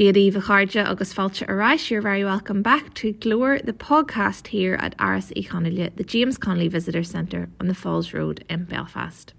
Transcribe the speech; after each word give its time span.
Giadí 0.00 0.32
Vicharja 0.32 0.88
agus 0.88 1.12
Falcha 1.12 1.46
Arais, 1.46 1.90
you're 1.90 2.00
very 2.00 2.24
welcome 2.24 2.62
back 2.62 2.94
to 2.94 3.12
Glór, 3.12 3.62
the 3.62 3.74
podcast 3.74 4.46
here 4.46 4.76
at 4.76 4.96
Áras 4.96 5.30
Uí 5.36 5.46
Chonghaile, 5.46 5.94
the 5.94 6.04
James 6.04 6.38
Connolly 6.38 6.68
Visitor 6.68 7.02
Centre 7.02 7.50
on 7.60 7.66
the 7.66 7.74
Falls 7.74 8.14
Road 8.14 8.42
in 8.48 8.64
Belfast. 8.64 9.34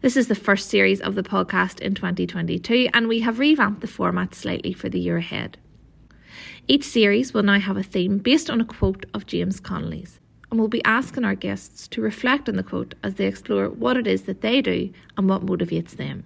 This 0.00 0.16
is 0.16 0.28
the 0.28 0.34
first 0.34 0.70
series 0.70 1.02
of 1.02 1.16
the 1.16 1.22
podcast 1.22 1.80
in 1.80 1.94
2022, 1.94 2.88
and 2.94 3.08
we 3.08 3.20
have 3.20 3.38
revamped 3.38 3.82
the 3.82 3.86
format 3.86 4.34
slightly 4.34 4.72
for 4.72 4.88
the 4.88 4.98
year 4.98 5.18
ahead. 5.18 5.58
Each 6.66 6.84
series 6.84 7.34
will 7.34 7.42
now 7.42 7.60
have 7.60 7.76
a 7.76 7.82
theme 7.82 8.16
based 8.16 8.48
on 8.48 8.58
a 8.58 8.64
quote 8.64 9.04
of 9.12 9.26
James 9.26 9.60
Connolly's, 9.60 10.18
and 10.50 10.58
we'll 10.58 10.68
be 10.68 10.82
asking 10.86 11.26
our 11.26 11.34
guests 11.34 11.86
to 11.88 12.00
reflect 12.00 12.48
on 12.48 12.56
the 12.56 12.62
quote 12.62 12.94
as 13.02 13.16
they 13.16 13.26
explore 13.26 13.68
what 13.68 13.98
it 13.98 14.06
is 14.06 14.22
that 14.22 14.40
they 14.40 14.62
do 14.62 14.90
and 15.18 15.28
what 15.28 15.44
motivates 15.44 15.90
them. 15.90 16.24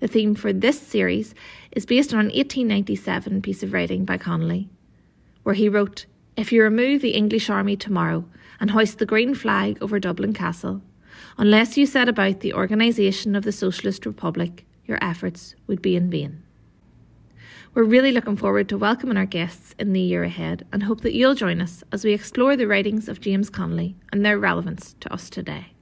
The 0.00 0.08
theme 0.08 0.34
for 0.34 0.52
this 0.52 0.80
series 0.80 1.34
is 1.72 1.86
based 1.86 2.12
on 2.12 2.20
an 2.20 2.26
1897 2.26 3.42
piece 3.42 3.62
of 3.62 3.72
writing 3.72 4.04
by 4.04 4.18
Connolly, 4.18 4.68
where 5.42 5.54
he 5.54 5.68
wrote, 5.68 6.06
If 6.36 6.52
you 6.52 6.62
remove 6.62 7.02
the 7.02 7.14
English 7.14 7.50
army 7.50 7.76
tomorrow 7.76 8.24
and 8.60 8.70
hoist 8.70 8.98
the 8.98 9.06
green 9.06 9.34
flag 9.34 9.78
over 9.80 9.98
Dublin 9.98 10.32
Castle, 10.32 10.82
unless 11.36 11.76
you 11.76 11.86
set 11.86 12.08
about 12.08 12.40
the 12.40 12.54
organisation 12.54 13.34
of 13.34 13.44
the 13.44 13.52
Socialist 13.52 14.06
Republic, 14.06 14.66
your 14.84 14.98
efforts 15.02 15.54
would 15.66 15.82
be 15.82 15.96
in 15.96 16.10
vain. 16.10 16.42
We're 17.74 17.84
really 17.84 18.12
looking 18.12 18.36
forward 18.36 18.68
to 18.70 18.78
welcoming 18.78 19.16
our 19.16 19.26
guests 19.26 19.74
in 19.78 19.92
the 19.92 20.00
year 20.00 20.24
ahead 20.24 20.66
and 20.72 20.82
hope 20.82 21.02
that 21.02 21.14
you'll 21.14 21.34
join 21.34 21.60
us 21.60 21.84
as 21.92 22.04
we 22.04 22.12
explore 22.12 22.56
the 22.56 22.66
writings 22.66 23.08
of 23.08 23.20
James 23.20 23.50
Connolly 23.50 23.94
and 24.10 24.24
their 24.24 24.38
relevance 24.38 24.96
to 25.00 25.12
us 25.12 25.30
today. 25.30 25.74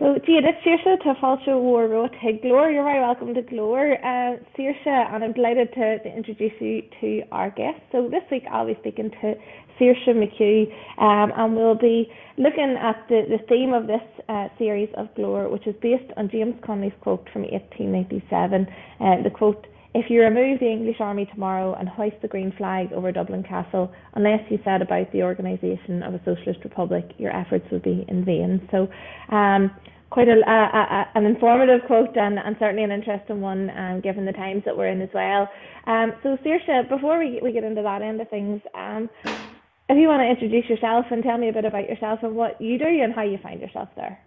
So 0.00 0.14
it's 0.16 0.24
Saoirse 0.24 1.02
to 1.02 1.14
Falcha 1.20 1.60
War 1.60 1.86
Road 1.86 2.10
to 2.22 2.32
Glór. 2.32 2.72
You're 2.72 2.84
very 2.84 3.00
welcome 3.00 3.34
to 3.34 3.42
Glór. 3.42 3.98
Uh, 4.00 4.42
Saoirse, 4.56 4.86
and 4.86 5.22
I'm 5.22 5.34
delighted 5.34 5.74
to, 5.74 5.98
to 5.98 6.16
introduce 6.16 6.54
you 6.58 6.80
to 7.02 7.20
our 7.30 7.50
guest. 7.50 7.82
So 7.92 8.08
this 8.08 8.22
week 8.30 8.44
I'll 8.50 8.66
be 8.66 8.78
speaking 8.80 9.10
to 9.20 9.34
Saoirse 9.78 10.08
McHugh, 10.08 10.72
um, 10.96 11.32
and 11.36 11.54
we'll 11.54 11.74
be 11.74 12.10
looking 12.38 12.78
at 12.80 13.04
the, 13.10 13.24
the 13.28 13.44
theme 13.46 13.74
of 13.74 13.86
this 13.88 14.00
uh, 14.30 14.48
series 14.56 14.88
of 14.96 15.08
Glór, 15.18 15.50
which 15.52 15.66
is 15.66 15.74
based 15.82 16.10
on 16.16 16.30
James 16.30 16.54
Connolly's 16.64 16.96
quote 17.02 17.28
from 17.30 17.42
1897. 17.42 18.66
Uh, 19.00 19.22
the 19.22 19.28
quote 19.28 19.66
if 19.94 20.08
you 20.08 20.20
remove 20.20 20.60
the 20.60 20.70
English 20.70 21.00
army 21.00 21.26
tomorrow 21.26 21.74
and 21.74 21.88
hoist 21.88 22.16
the 22.22 22.28
green 22.28 22.52
flag 22.56 22.92
over 22.92 23.10
Dublin 23.10 23.42
Castle, 23.42 23.92
unless 24.14 24.40
you 24.48 24.58
set 24.64 24.82
about 24.82 25.10
the 25.12 25.22
organisation 25.22 26.02
of 26.02 26.14
a 26.14 26.20
socialist 26.24 26.60
republic, 26.62 27.10
your 27.18 27.34
efforts 27.34 27.66
would 27.72 27.82
be 27.82 28.04
in 28.08 28.24
vain. 28.24 28.68
So, 28.70 28.88
um, 29.34 29.70
quite 30.10 30.28
a, 30.28 30.40
a, 30.46 30.50
a, 30.50 31.10
an 31.14 31.24
informative 31.24 31.86
quote 31.86 32.16
and, 32.16 32.38
and 32.38 32.56
certainly 32.58 32.82
an 32.82 32.90
interesting 32.90 33.40
one, 33.40 33.70
um, 33.70 34.00
given 34.00 34.26
the 34.26 34.32
times 34.32 34.62
that 34.64 34.76
we're 34.76 34.88
in 34.88 35.00
as 35.00 35.08
well. 35.14 35.48
Um, 35.86 36.12
so, 36.22 36.36
Saoirse, 36.44 36.88
before 36.88 37.18
we, 37.18 37.40
we 37.42 37.52
get 37.52 37.64
into 37.64 37.82
that 37.82 38.02
end 38.02 38.20
of 38.20 38.28
things, 38.28 38.60
um, 38.74 39.08
if 39.24 39.96
you 39.96 40.06
want 40.06 40.20
to 40.20 40.28
introduce 40.28 40.68
yourself 40.68 41.06
and 41.10 41.22
tell 41.22 41.38
me 41.38 41.48
a 41.48 41.52
bit 41.52 41.64
about 41.64 41.88
yourself 41.88 42.20
and 42.22 42.36
what 42.36 42.60
you 42.60 42.78
do 42.78 42.86
and 42.86 43.12
how 43.12 43.22
you 43.22 43.38
find 43.38 43.60
yourself 43.60 43.88
there. 43.96 44.20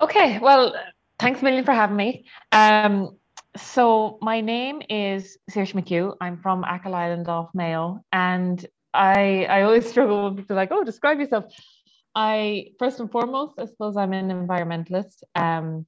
Okay, 0.00 0.38
well, 0.40 0.74
thanks 1.20 1.40
a 1.40 1.44
million 1.44 1.64
for 1.64 1.72
having 1.72 1.96
me. 1.96 2.24
Um, 2.50 3.16
so 3.56 4.18
my 4.20 4.40
name 4.40 4.82
is 4.88 5.38
Saoirse 5.50 5.72
McHugh. 5.72 6.16
I'm 6.20 6.38
from 6.38 6.64
Achill 6.64 6.94
Island 6.94 7.28
off 7.28 7.50
Mayo, 7.54 8.02
and 8.12 8.64
I 8.94 9.46
I 9.48 9.62
always 9.62 9.88
struggle 9.92 10.24
with 10.24 10.38
people 10.38 10.56
like, 10.56 10.70
oh, 10.72 10.84
describe 10.84 11.18
yourself. 11.18 11.44
I 12.14 12.68
first 12.78 13.00
and 13.00 13.10
foremost, 13.10 13.54
I 13.58 13.66
suppose 13.66 13.96
I'm 13.96 14.12
an 14.12 14.30
environmentalist. 14.30 15.22
Um, 15.34 15.86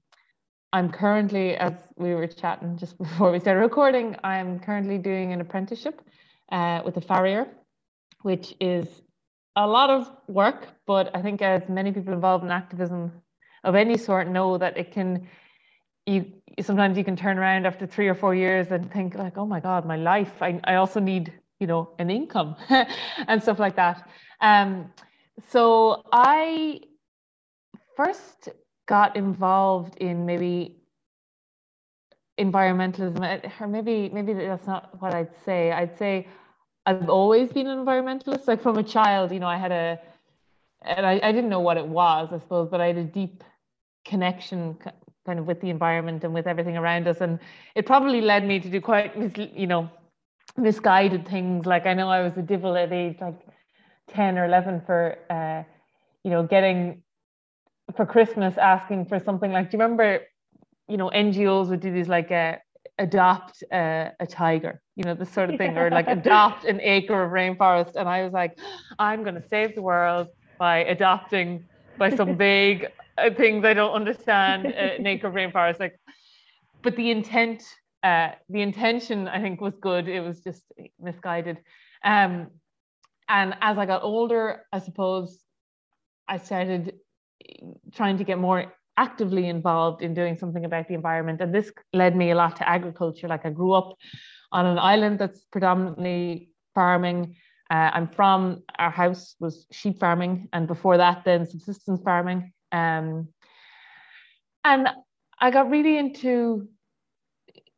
I'm 0.72 0.91
currently, 0.91 1.56
as 1.56 1.72
we 1.97 2.15
were 2.15 2.26
chatting 2.26 2.76
just 2.76 2.98
before 3.04 3.32
we 3.32 3.41
started 3.41 3.60
recording, 3.60 4.16
I'm 4.22 4.60
currently 4.60 4.98
doing 4.98 5.32
an 5.32 5.41
apprenticeship 5.41 6.03
uh, 6.53 6.82
with 6.84 6.97
a 6.98 7.00
farrier, 7.00 7.47
which 8.22 8.54
is 8.60 8.87
a 9.56 9.66
lot 9.66 9.91
of 9.91 10.10
work, 10.28 10.69
but 10.87 11.10
I 11.16 11.22
think 11.22 11.42
as 11.42 11.69
many 11.69 11.92
people 11.92 12.12
involved 12.12 12.44
in 12.44 12.50
activism 12.50 13.12
of 13.65 13.75
any 13.75 13.97
sort 13.97 14.28
know 14.28 14.59
that 14.59 14.76
it 14.76 14.92
can 14.92 15.26
you 16.08 16.32
sometimes 16.60 16.98
you 16.98 17.04
can 17.04 17.16
turn 17.16 17.38
around 17.38 17.66
after 17.66 17.86
three 17.86 18.08
or 18.08 18.14
four 18.14 18.34
years 18.34 18.69
and 18.70 18.91
think 18.92 19.14
like 19.14 19.36
oh 19.36 19.46
my 19.46 19.60
god 19.60 19.86
my 19.86 19.96
life. 19.96 20.32
I, 20.41 20.60
I 20.64 20.74
also 20.76 21.00
need 21.00 21.32
you 21.60 21.66
know 21.66 21.91
an 21.98 22.10
income 22.10 22.56
and 23.28 23.42
stuff 23.42 23.58
like 23.58 23.76
that. 23.76 24.08
Um, 24.41 24.92
so 25.48 26.02
i 26.12 26.80
first 27.97 28.48
got 28.86 29.16
involved 29.16 29.97
in 29.97 30.26
maybe 30.26 30.76
environmentalism 32.41 33.50
or 33.60 33.68
maybe 33.68 34.08
maybe 34.12 34.32
that's 34.32 34.66
not 34.66 35.00
what 35.00 35.14
i'd 35.14 35.34
say. 35.44 35.72
I'd 35.72 35.97
say 35.98 36.28
i've 36.86 37.08
always 37.08 37.52
been 37.52 37.66
an 37.66 37.78
environmentalist. 37.84 38.47
Like 38.48 38.62
from 38.62 38.78
a 38.78 38.82
child 38.82 39.32
you 39.32 39.41
know 39.41 39.48
i 39.48 39.56
had 39.56 39.72
a 39.72 40.00
and 40.82 41.04
I, 41.04 41.20
I 41.22 41.32
didn't 41.32 41.50
know 41.50 41.60
what 41.60 41.76
it 41.76 41.86
was 41.86 42.28
i 42.32 42.38
suppose 42.38 42.68
but 42.70 42.80
i 42.80 42.86
had 42.86 42.97
a 42.97 43.04
deep 43.04 43.42
connection 44.04 44.78
kind 45.28 45.39
of 45.39 45.47
with 45.47 45.61
the 45.61 45.69
environment 45.69 46.25
and 46.25 46.33
with 46.33 46.47
everything 46.47 46.78
around 46.78 47.06
us. 47.06 47.21
And 47.21 47.39
it 47.75 47.84
probably 47.84 48.22
led 48.22 48.47
me 48.47 48.59
to 48.61 48.69
do 48.71 48.81
quite, 48.81 49.11
you 49.62 49.66
know, 49.66 49.91
misguided 50.56 51.28
things. 51.28 51.66
Like 51.66 51.84
I 51.84 51.93
know 51.93 52.09
I 52.09 52.22
was 52.22 52.34
a 52.39 52.47
devil 52.55 52.75
at 52.77 52.91
age 52.93 53.19
like 53.21 53.39
10 54.09 54.39
or 54.39 54.47
11 54.47 54.83
for, 54.87 55.19
uh, 55.28 55.61
you 56.25 56.31
know, 56.31 56.43
getting 56.55 57.03
for 57.94 58.06
Christmas 58.06 58.56
asking 58.56 59.05
for 59.05 59.19
something 59.19 59.53
like, 59.53 59.71
do 59.71 59.77
you 59.77 59.83
remember, 59.83 60.21
you 60.89 60.97
know, 60.97 61.11
NGOs 61.11 61.69
would 61.69 61.81
do 61.81 61.93
these 61.93 62.09
like 62.09 62.31
uh, 62.31 62.56
adopt 62.99 63.62
uh, 63.71 64.09
a 64.19 64.27
tiger, 64.27 64.81
you 64.97 65.05
know, 65.05 65.15
this 65.15 65.31
sort 65.31 65.50
of 65.50 65.59
thing, 65.59 65.77
or 65.77 65.91
like 65.91 66.09
adopt 66.09 66.65
an 66.65 66.81
acre 66.81 67.22
of 67.22 67.33
rainforest. 67.33 67.97
And 67.97 68.09
I 68.09 68.25
was 68.25 68.33
like, 68.33 68.59
I'm 68.99 69.22
going 69.27 69.34
to 69.43 69.47
save 69.47 69.75
the 69.75 69.83
world 69.83 70.28
by 70.59 70.84
adopting 70.84 71.65
by 71.99 72.09
some 72.16 72.37
vague 72.47 72.89
uh, 73.18 73.34
things 73.34 73.64
I 73.64 73.74
don't 73.74 73.92
understand 73.92 74.66
uh, 74.66 74.98
native 75.00 75.32
rainforest. 75.32 75.80
Like, 75.80 75.98
but 76.82 76.96
the 76.96 77.10
intent, 77.10 77.62
uh, 78.02 78.30
the 78.48 78.62
intention, 78.62 79.28
I 79.28 79.40
think 79.40 79.60
was 79.60 79.74
good. 79.80 80.08
It 80.08 80.20
was 80.20 80.40
just 80.40 80.62
misguided. 81.00 81.58
Um, 82.04 82.48
and 83.28 83.54
as 83.60 83.76
I 83.78 83.86
got 83.86 84.02
older, 84.02 84.64
I 84.72 84.78
suppose 84.78 85.38
I 86.26 86.38
started 86.38 86.94
trying 87.92 88.18
to 88.18 88.24
get 88.24 88.38
more 88.38 88.72
actively 88.96 89.48
involved 89.48 90.02
in 90.02 90.12
doing 90.14 90.36
something 90.36 90.64
about 90.64 90.88
the 90.88 90.94
environment. 90.94 91.40
And 91.40 91.54
this 91.54 91.70
led 91.92 92.16
me 92.16 92.30
a 92.30 92.34
lot 92.34 92.56
to 92.56 92.68
agriculture. 92.68 93.28
Like 93.28 93.46
I 93.46 93.50
grew 93.50 93.72
up 93.72 93.96
on 94.50 94.66
an 94.66 94.78
island 94.78 95.18
that's 95.18 95.44
predominantly 95.52 96.50
farming. 96.74 97.36
Uh, 97.70 97.90
I'm 97.92 98.08
from, 98.08 98.62
our 98.78 98.90
house 98.90 99.36
was 99.40 99.66
sheep 99.70 100.00
farming, 100.00 100.48
and 100.54 100.66
before 100.66 100.96
that, 100.96 101.24
then 101.24 101.46
subsistence 101.46 102.00
farming. 102.02 102.52
Um, 102.72 103.28
and 104.64 104.88
I 105.40 105.50
got 105.50 105.70
really 105.70 105.96
into 105.96 106.68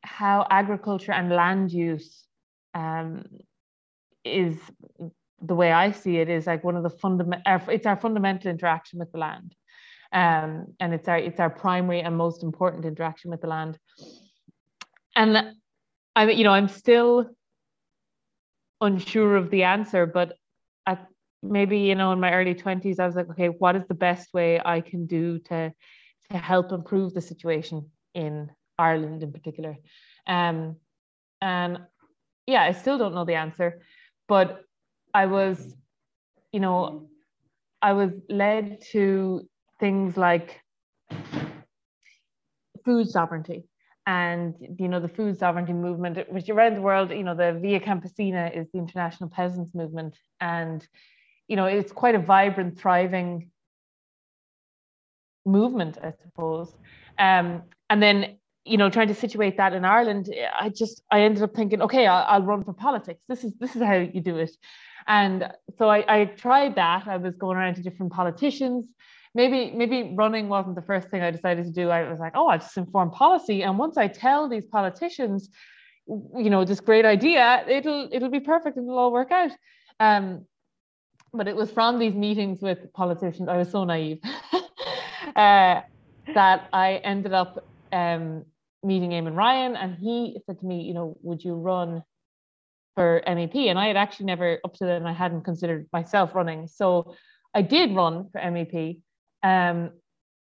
how 0.02 0.46
agriculture 0.50 1.12
and 1.12 1.30
land 1.30 1.72
use 1.72 2.24
um, 2.74 3.24
is 4.24 4.56
the 5.42 5.54
way 5.54 5.72
I 5.72 5.92
see 5.92 6.18
it 6.18 6.28
is 6.28 6.46
like 6.46 6.64
one 6.64 6.76
of 6.76 6.82
the 6.82 6.90
fundamental. 6.90 7.42
It's 7.68 7.86
our 7.86 7.96
fundamental 7.96 8.50
interaction 8.50 8.98
with 8.98 9.12
the 9.12 9.18
land, 9.18 9.54
um, 10.12 10.74
and 10.80 10.92
it's 10.94 11.08
our 11.08 11.18
it's 11.18 11.40
our 11.40 11.50
primary 11.50 12.00
and 12.00 12.16
most 12.16 12.42
important 12.42 12.84
interaction 12.84 13.30
with 13.30 13.40
the 13.40 13.48
land. 13.48 13.78
And 15.16 15.54
I, 16.16 16.30
you 16.30 16.44
know, 16.44 16.52
I'm 16.52 16.68
still 16.68 17.30
unsure 18.80 19.36
of 19.36 19.50
the 19.50 19.64
answer, 19.64 20.06
but 20.06 20.36
maybe 21.42 21.78
you 21.78 21.94
know 21.94 22.12
in 22.12 22.20
my 22.20 22.32
early 22.32 22.54
20s 22.54 22.98
i 22.98 23.06
was 23.06 23.16
like 23.16 23.31
okay 23.31 23.48
what 23.48 23.76
is 23.76 23.82
the 23.88 23.94
best 23.94 24.32
way 24.34 24.60
i 24.64 24.81
can 24.81 25.06
do 25.06 25.38
to 25.38 25.72
to 26.31 26.37
help 26.37 26.72
improve 26.72 27.14
the 27.14 27.20
situation 27.20 27.90
in 28.14 28.50
ireland 28.78 29.22
in 29.22 29.32
particular? 29.32 29.76
Um 30.26 30.76
and 31.40 31.78
yeah 32.46 32.62
i 32.62 32.72
still 32.72 32.98
don't 32.98 33.14
know 33.14 33.25
the 33.25 33.34
answer 33.34 33.81
but 34.28 34.62
i 35.14 35.26
was 35.26 35.75
you 36.52 36.60
know 36.60 37.08
i 37.81 37.93
was 37.93 38.10
led 38.28 38.82
to 38.93 39.48
things 39.78 40.16
like 40.16 40.60
food 42.84 43.08
sovereignty 43.08 43.64
and 44.06 44.54
you 44.78 44.88
know 44.88 45.00
the 45.00 45.08
food 45.08 45.38
sovereignty 45.38 45.72
movement 45.72 46.19
which 46.31 46.48
around 46.48 46.75
the 46.75 46.81
world 46.81 47.10
you 47.10 47.22
know 47.22 47.34
the 47.34 47.58
via 47.60 47.81
campesina 47.81 48.54
is 48.56 48.66
the 48.72 48.78
international 48.78 49.31
peasants 49.31 49.75
movement. 49.75 50.16
And 50.40 50.86
you 51.50 51.56
know 51.56 51.67
it's 51.67 51.93
quite 51.93 52.14
a 52.14 52.19
vibrant 52.19 52.79
thriving 52.81 53.50
movement 55.44 55.99
i 56.02 56.12
suppose. 56.23 56.73
Um, 57.19 57.62
and 57.91 58.02
then 58.02 58.37
you 58.64 58.79
know 58.79 58.88
trying 58.88 59.08
to 59.08 59.14
situate 59.14 59.56
that 59.56 59.73
in 59.73 59.85
ireland 59.85 60.29
i 60.58 60.69
just 60.69 61.02
i 61.11 61.23
ended 61.23 61.43
up 61.43 61.55
thinking 61.55 61.81
okay 61.81 62.06
I'll, 62.06 62.25
I'll 62.29 62.47
run 62.52 62.62
for 62.64 62.73
politics. 62.73 63.20
This 63.29 63.43
is 63.44 63.52
this 63.62 63.75
is 63.76 63.82
how 63.82 63.97
you 63.97 64.20
do 64.20 64.37
it. 64.37 64.52
And 65.06 65.50
so 65.79 65.88
I, 65.88 66.00
I 66.17 66.25
tried 66.26 66.76
that. 66.76 67.08
I 67.08 67.17
was 67.17 67.35
going 67.37 67.56
around 67.56 67.75
to 67.76 67.82
different 67.82 68.12
politicians. 68.12 68.87
Maybe 69.35 69.73
maybe 69.81 70.14
running 70.14 70.49
wasn't 70.49 70.76
the 70.76 70.87
first 70.91 71.08
thing 71.08 71.23
i 71.23 71.31
decided 71.31 71.64
to 71.64 71.73
do. 71.73 71.91
I 71.91 72.08
was 72.08 72.20
like 72.20 72.35
oh 72.37 72.49
i 72.49 72.58
just 72.58 72.76
inform 72.76 73.11
policy. 73.11 73.62
And 73.62 73.79
once 73.79 73.96
i 73.96 74.06
tell 74.06 74.49
these 74.49 74.67
politicians 74.67 75.50
you 76.37 76.50
know, 76.50 76.64
this 76.64 76.81
great 76.81 77.05
idea, 77.05 77.64
it'll 77.69 78.08
it'll 78.12 78.31
be 78.31 78.41
perfect 78.41 78.76
and 78.76 78.87
it'll 78.87 78.99
all 78.99 79.12
work 79.12 79.31
out. 79.31 79.53
Um, 80.00 80.46
but 81.32 81.49
it 81.49 81.56
was 81.56 81.71
from 81.71 81.99
these 81.99 82.15
meetings 82.15 82.61
with 82.61 82.93
politicians. 82.93 83.49
I 83.49 83.56
was 83.56 83.71
so 83.71 83.85
naive 83.85 84.19
uh, 85.37 85.81
that 86.35 86.69
I 86.73 87.00
ended 87.05 87.32
up 87.32 87.65
um, 87.93 88.44
meeting 88.82 89.11
Eamon 89.11 89.37
Ryan, 89.37 89.77
and 89.77 89.97
he 89.97 90.38
said 90.47 90.59
to 90.61 90.67
me, 90.67 90.82
you 90.82 90.94
know, 90.94 91.17
would 91.23 91.44
you 91.44 91.55
run 91.55 92.03
for 92.94 93.23
MEP? 93.27 93.55
And 93.69 93.79
I 93.79 93.87
had 93.87 93.97
actually 93.97 94.27
never, 94.27 94.59
up 94.65 94.75
to 94.75 94.85
then, 94.85 95.06
I 95.06 95.12
hadn't 95.12 95.43
considered 95.43 95.88
myself 95.93 96.35
running. 96.35 96.67
So 96.67 97.15
I 97.55 97.62
did 97.62 97.94
run 97.94 98.29
for 98.31 98.41
MEP 98.41 99.00
um, 99.43 99.91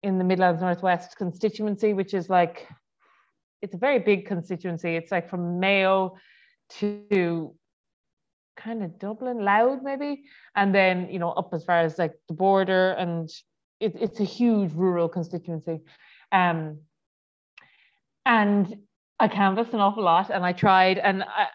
in 0.02 0.18
the 0.18 0.24
Midlands 0.24 0.60
Northwest 0.60 1.16
constituency, 1.16 1.92
which 1.94 2.14
is 2.14 2.28
like, 2.28 2.68
it's 3.62 3.74
a 3.74 3.78
very 3.78 3.98
big 3.98 4.26
constituency. 4.26 4.96
It's 4.96 5.10
like 5.10 5.30
from 5.30 5.58
Mayo 5.58 6.16
to 6.78 7.54
kind 8.56 8.82
of 8.82 8.98
Dublin, 8.98 9.44
Louth 9.44 9.80
maybe, 9.82 10.24
and 10.54 10.74
then 10.74 11.08
you 11.10 11.18
know 11.18 11.30
up 11.30 11.50
as 11.52 11.64
far 11.64 11.80
as 11.80 11.98
like 11.98 12.14
the 12.28 12.34
border, 12.34 12.92
and 12.92 13.28
it, 13.80 13.94
it's 14.00 14.20
a 14.20 14.24
huge 14.24 14.72
rural 14.72 15.08
constituency. 15.08 15.80
Um, 16.32 16.80
and 18.26 18.76
I 19.20 19.28
canvassed 19.28 19.74
an 19.74 19.80
awful 19.80 20.02
lot, 20.02 20.30
and 20.30 20.44
I 20.44 20.52
tried, 20.52 20.98
and 20.98 21.22
I, 21.22 21.48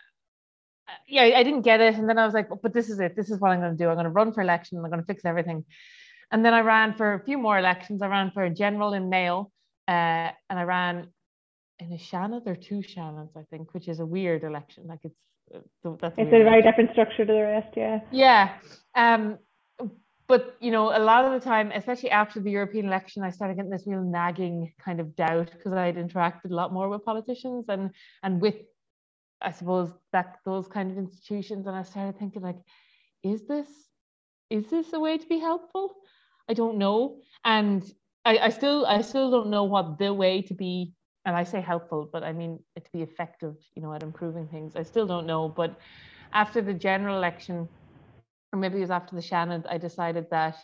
yeah, 1.07 1.23
I 1.23 1.43
didn't 1.43 1.61
get 1.61 1.81
it. 1.81 1.95
And 1.95 2.07
then 2.07 2.17
I 2.17 2.25
was 2.25 2.33
like, 2.33 2.49
but 2.61 2.73
this 2.73 2.89
is 2.89 2.99
it. 2.99 3.15
This 3.15 3.29
is 3.29 3.39
what 3.39 3.51
I'm 3.51 3.59
going 3.59 3.75
to 3.75 3.77
do. 3.77 3.89
I'm 3.89 3.95
going 3.95 4.05
to 4.05 4.11
run 4.11 4.33
for 4.33 4.41
election. 4.41 4.77
And 4.77 4.85
I'm 4.85 4.91
going 4.91 5.01
to 5.01 5.07
fix 5.07 5.25
everything. 5.25 5.65
And 6.31 6.45
then 6.45 6.53
I 6.53 6.61
ran 6.61 6.93
for 6.93 7.13
a 7.13 7.23
few 7.23 7.37
more 7.37 7.57
elections. 7.57 8.01
I 8.01 8.07
ran 8.07 8.31
for 8.31 8.43
a 8.43 8.49
general 8.49 8.93
in 8.93 9.09
Mayo, 9.09 9.51
uh, 9.87 10.29
and 10.49 10.59
I 10.59 10.63
ran 10.63 11.07
in 11.79 11.91
a 11.91 11.97
Seanad 11.97 12.45
or 12.45 12.55
two 12.55 12.81
Seanads, 12.81 13.35
I 13.35 13.43
think, 13.49 13.73
which 13.73 13.87
is 13.87 13.99
a 13.99 14.05
weird 14.05 14.43
election. 14.43 14.85
Like 14.85 14.99
it's 15.03 15.19
that's 15.83 16.15
it's 16.17 16.27
a 16.27 16.43
very 16.43 16.61
different 16.61 16.91
structure 16.91 17.25
to 17.25 17.33
the 17.33 17.41
rest. 17.41 17.73
Yeah. 17.75 17.99
Yeah. 18.11 18.53
Um, 18.95 19.39
but 20.27 20.55
you 20.59 20.69
know, 20.69 20.95
a 20.95 21.01
lot 21.01 21.25
of 21.25 21.31
the 21.31 21.39
time, 21.43 21.71
especially 21.73 22.11
after 22.11 22.39
the 22.39 22.51
European 22.51 22.85
election, 22.85 23.23
I 23.23 23.31
started 23.31 23.55
getting 23.57 23.71
this 23.71 23.87
real 23.87 24.03
nagging 24.03 24.71
kind 24.83 24.99
of 24.99 25.15
doubt 25.15 25.51
because 25.51 25.73
I'd 25.73 25.95
interacted 25.95 26.51
a 26.51 26.55
lot 26.55 26.71
more 26.71 26.87
with 26.87 27.03
politicians 27.03 27.65
and 27.67 27.89
and 28.21 28.39
with 28.39 28.55
I 29.41 29.51
suppose 29.51 29.91
that 30.13 30.37
those 30.45 30.67
kind 30.67 30.91
of 30.91 30.97
institutions, 30.97 31.65
and 31.65 31.75
I 31.75 31.83
started 31.83 32.19
thinking 32.19 32.43
like, 32.43 32.59
is 33.23 33.47
this 33.47 33.67
is 34.49 34.69
this 34.69 34.93
a 34.93 34.99
way 34.99 35.17
to 35.17 35.27
be 35.27 35.39
helpful? 35.39 35.95
I 36.47 36.53
don't 36.53 36.77
know, 36.77 37.21
and 37.43 37.83
I, 38.23 38.37
I 38.37 38.49
still 38.49 38.85
I 38.85 39.01
still 39.01 39.31
don't 39.31 39.49
know 39.49 39.63
what 39.63 39.97
the 39.97 40.13
way 40.13 40.43
to 40.43 40.53
be, 40.53 40.93
and 41.29 41.37
I 41.37 41.43
say 41.43 41.61
helpful, 41.61 42.09
but 42.11 42.23
I 42.23 42.33
mean 42.33 42.59
it 42.75 42.85
to 42.85 42.91
be 42.91 43.03
effective, 43.03 43.55
you 43.75 43.83
know, 43.83 43.93
at 43.93 44.01
improving 44.01 44.47
things. 44.47 44.75
I 44.75 44.81
still 44.81 45.05
don't 45.05 45.27
know, 45.27 45.47
but 45.47 45.79
after 46.33 46.59
the 46.59 46.73
general 46.73 47.17
election, 47.17 47.69
or 48.51 48.57
maybe 48.57 48.77
it 48.77 48.81
was 48.81 48.89
after 48.89 49.15
the 49.15 49.21
Seanad, 49.21 49.63
I 49.69 49.77
decided 49.77 50.25
that 50.31 50.55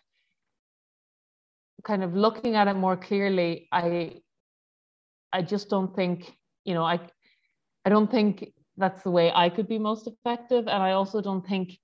kind 1.84 2.04
of 2.04 2.16
looking 2.16 2.56
at 2.56 2.68
it 2.68 2.74
more 2.74 2.98
clearly, 2.98 3.68
I 3.72 4.22
I 5.32 5.44
just 5.44 5.70
don't 5.70 5.96
think, 5.96 6.36
you 6.64 6.74
know, 6.74 6.84
I 6.84 7.00
I 7.86 7.90
don't 7.92 8.10
think 8.10 8.52
that's 8.76 9.04
the 9.04 9.12
way 9.12 9.32
I 9.32 9.50
could 9.50 9.68
be 9.68 9.78
most 9.78 10.08
effective. 10.08 10.68
And 10.68 10.82
I 10.82 10.94
also 10.94 11.22
don't 11.22 11.46
think 11.46 11.78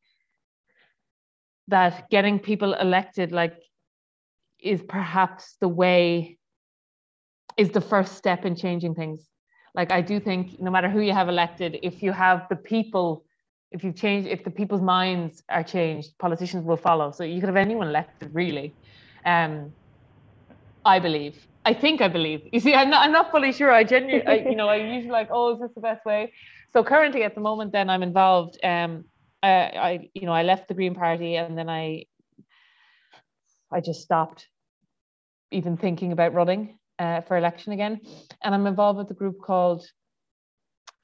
that 1.67 2.09
getting 2.09 2.39
people 2.39 2.73
elected 2.73 3.31
like 3.31 3.57
is 4.59 4.81
perhaps 4.81 5.55
the 5.61 5.67
way 5.67 6.39
is 7.57 7.69
the 7.69 7.81
first 7.81 8.15
step 8.15 8.45
in 8.45 8.55
changing 8.55 8.95
things. 8.95 9.27
Like 9.73 9.91
I 9.91 10.01
do 10.01 10.19
think 10.19 10.59
no 10.59 10.71
matter 10.71 10.89
who 10.89 10.99
you 10.99 11.13
have 11.13 11.29
elected, 11.29 11.79
if 11.81 12.03
you 12.03 12.11
have 12.11 12.47
the 12.49 12.55
people, 12.55 13.25
if 13.71 13.83
you 13.83 13.93
change, 13.93 14.25
if 14.25 14.43
the 14.43 14.51
people's 14.51 14.81
minds 14.81 15.43
are 15.49 15.63
changed, 15.63 16.17
politicians 16.19 16.65
will 16.65 16.77
follow. 16.77 17.11
So 17.11 17.23
you 17.23 17.39
could 17.39 17.47
have 17.49 17.55
anyone 17.55 17.87
elected 17.87 18.29
really. 18.33 18.75
Um, 19.25 19.73
I 20.83 20.99
believe. 20.99 21.47
I 21.63 21.73
think 21.73 22.01
I 22.01 22.07
believe. 22.07 22.41
You 22.51 22.59
see, 22.59 22.73
I'm 22.73 22.89
not. 22.89 23.05
I'm 23.05 23.11
not 23.11 23.31
fully 23.31 23.53
sure. 23.53 23.71
I 23.71 23.83
genuinely, 23.83 24.49
you 24.49 24.55
know, 24.55 24.67
I 24.67 24.77
usually 24.77 25.11
like, 25.11 25.29
oh, 25.31 25.53
is 25.53 25.59
this 25.61 25.71
the 25.75 25.81
best 25.81 26.03
way? 26.05 26.33
so 26.73 26.83
currently 26.83 27.23
at 27.23 27.35
the 27.35 27.41
moment 27.41 27.71
then 27.71 27.89
i'm 27.89 28.03
involved 28.03 28.57
um 28.63 29.05
I, 29.43 29.49
I 29.49 30.09
you 30.13 30.25
know 30.25 30.33
i 30.33 30.43
left 30.43 30.67
the 30.67 30.73
green 30.73 30.95
party 30.95 31.35
and 31.35 31.57
then 31.57 31.69
i 31.69 32.05
i 33.71 33.81
just 33.81 34.01
stopped 34.01 34.47
even 35.51 35.77
thinking 35.77 36.11
about 36.11 36.33
running 36.33 36.77
uh, 37.01 37.21
for 37.21 37.37
election 37.37 37.73
again 37.73 37.99
and 38.43 38.53
i'm 38.55 38.67
involved 38.67 38.97
with 38.97 39.11
a 39.11 39.19
group 39.21 39.37
called 39.41 39.83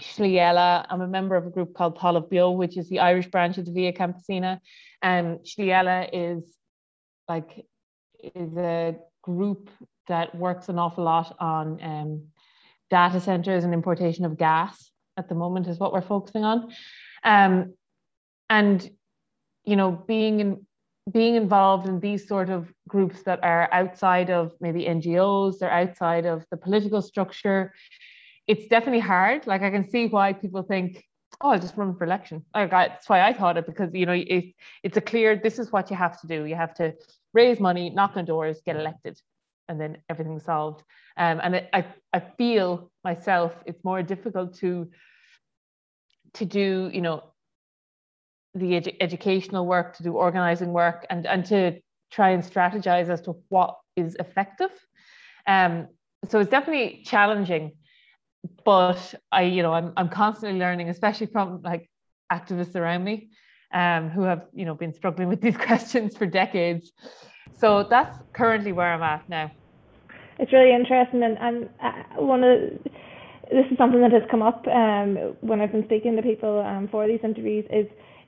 Slí 0.02 0.34
Eile. 0.34 0.86
I'm 0.90 1.02
a 1.02 1.08
member 1.08 1.36
of 1.36 1.48
a 1.48 1.50
group 1.50 1.74
called 1.74 1.98
Talamh 1.98 2.30
Beo, 2.30 2.56
which 2.56 2.78
is 2.78 2.88
the 2.88 3.00
Irish 3.00 3.28
branch 3.28 3.58
of 3.58 3.66
the 3.66 3.72
Via 3.72 3.92
Campesina. 3.92 4.60
And 5.02 5.40
Slí 5.40 5.70
Eile 5.70 6.08
is 6.14 6.56
like 7.28 7.66
is 8.24 8.56
a 8.58 8.96
group 9.24 9.70
that 10.08 10.36
works 10.36 10.70
an 10.70 10.80
awful 10.80 11.04
lot 11.04 11.36
on 11.40 11.84
um, 11.84 12.28
data 12.90 13.20
centers 13.20 13.64
and 13.64 13.74
importation 13.74 14.26
of 14.26 14.38
gas 14.38 14.92
at 15.18 15.30
the 15.30 15.36
moment 15.36 15.68
is 15.68 15.80
what 15.80 15.92
we're 15.92 16.02
focusing 16.02 16.44
on. 16.44 16.72
Um, 17.24 17.74
and 18.50 18.90
you 19.66 19.76
know, 19.76 19.92
being 19.92 20.40
in 20.40 20.66
being 21.12 21.36
involved 21.36 21.88
in 21.88 22.00
these 22.00 22.28
sort 22.28 22.50
of 22.50 22.72
groups 22.88 23.24
that 23.24 23.44
are 23.44 23.70
outside 23.72 24.30
of 24.30 24.52
maybe 24.60 24.86
NGOs, 24.86 25.60
they're 25.60 25.72
outside 25.72 26.26
of 26.26 26.46
the 26.52 26.58
political 26.58 27.02
structure. 27.02 27.74
It's 28.48 28.68
definitely 28.68 29.00
hard. 29.00 29.48
Like 29.48 29.62
I 29.62 29.70
can 29.70 29.90
see 29.90 30.08
why 30.08 30.34
people 30.34 30.64
think, 30.64 31.04
oh, 31.42 31.52
I'll 31.52 31.60
just 31.60 31.78
run 31.78 31.96
for 31.96 32.04
election. 32.04 32.44
Like 32.54 32.74
I, 32.74 32.88
that's 32.90 33.08
why 33.08 33.22
I 33.22 33.34
thought 33.34 33.58
it 33.58 33.66
because 33.66 33.94
you 33.94 34.06
know 34.06 34.14
it, 34.14 34.54
it's 34.84 34.98
a 34.98 35.02
clear. 35.02 35.36
This 35.36 35.60
is 35.60 35.72
what 35.72 35.90
you 35.90 35.96
have 35.96 36.20
to 36.22 36.28
do. 36.28 36.46
You 36.46 36.56
have 36.56 36.74
to 36.76 36.94
raise 37.34 37.60
money, 37.60 37.90
knock 37.90 38.18
on 38.18 38.26
doors, 38.26 38.62
get 38.66 38.76
elected, 38.76 39.20
and 39.70 39.80
then 39.80 39.98
everything's 40.10 40.46
solved. 40.46 40.84
Um, 41.16 41.40
and 41.44 41.68
I 41.74 41.86
I 42.14 42.20
feel 42.38 42.92
myself 43.04 43.54
it's 43.66 43.84
more 43.84 44.04
difficult 44.04 44.58
to 44.60 44.90
to 46.34 46.46
do, 46.46 46.90
you 46.94 47.02
know, 47.02 47.34
the 48.54 48.72
edu- 48.74 48.96
educational 49.02 49.66
work, 49.66 49.96
to 49.98 50.04
do 50.04 50.14
organizing 50.14 50.74
work, 50.74 51.06
and 51.10 51.26
and 51.26 51.46
to 51.46 51.80
try 52.12 52.30
and 52.30 52.44
strategize 52.44 53.10
as 53.10 53.22
to 53.22 53.36
what 53.50 53.76
is 53.96 54.16
effective. 54.16 54.72
Um, 55.46 55.88
so 56.30 56.40
it's 56.40 56.50
definitely 56.50 57.04
challenging, 57.06 57.74
but 58.66 59.14
I, 59.32 59.44
you 59.44 59.64
know, 59.64 59.74
I'm 59.74 59.94
I'm 59.98 60.10
constantly 60.10 60.60
learning, 60.60 60.90
especially 60.90 61.28
from 61.28 61.62
like 61.62 61.90
activists 62.32 62.76
around 62.76 63.04
me, 63.04 63.30
um, 63.74 64.10
who 64.10 64.24
have 64.24 64.46
you 64.54 64.66
know 64.66 64.76
been 64.76 64.94
struggling 64.94 65.30
with 65.30 65.42
these 65.42 65.58
questions 65.70 66.18
for 66.18 66.26
decades. 66.26 66.92
So 67.58 67.84
that's 67.84 68.18
currently 68.34 68.72
where 68.72 68.94
I'm 68.94 69.04
at 69.04 69.28
now. 69.30 69.52
It's 70.40 70.54
really 70.54 70.74
interesting, 70.74 71.24
and 71.24 71.38
and 71.40 71.70
uh, 71.82 72.22
one 72.22 72.44
of 72.44 72.60
this 73.52 73.66
is 73.72 73.78
something 73.78 74.02
that 74.02 74.12
has 74.12 74.24
come 74.30 74.42
up 74.42 74.68
um, 74.68 75.16
when 75.42 75.62
I've 75.62 75.72
been 75.72 75.86
speaking 75.86 76.16
to 76.16 76.22
people 76.22 76.60
um, 76.60 76.88
for 76.90 77.08
these 77.08 77.20
interviews. 77.24 77.66
Is 77.72 77.88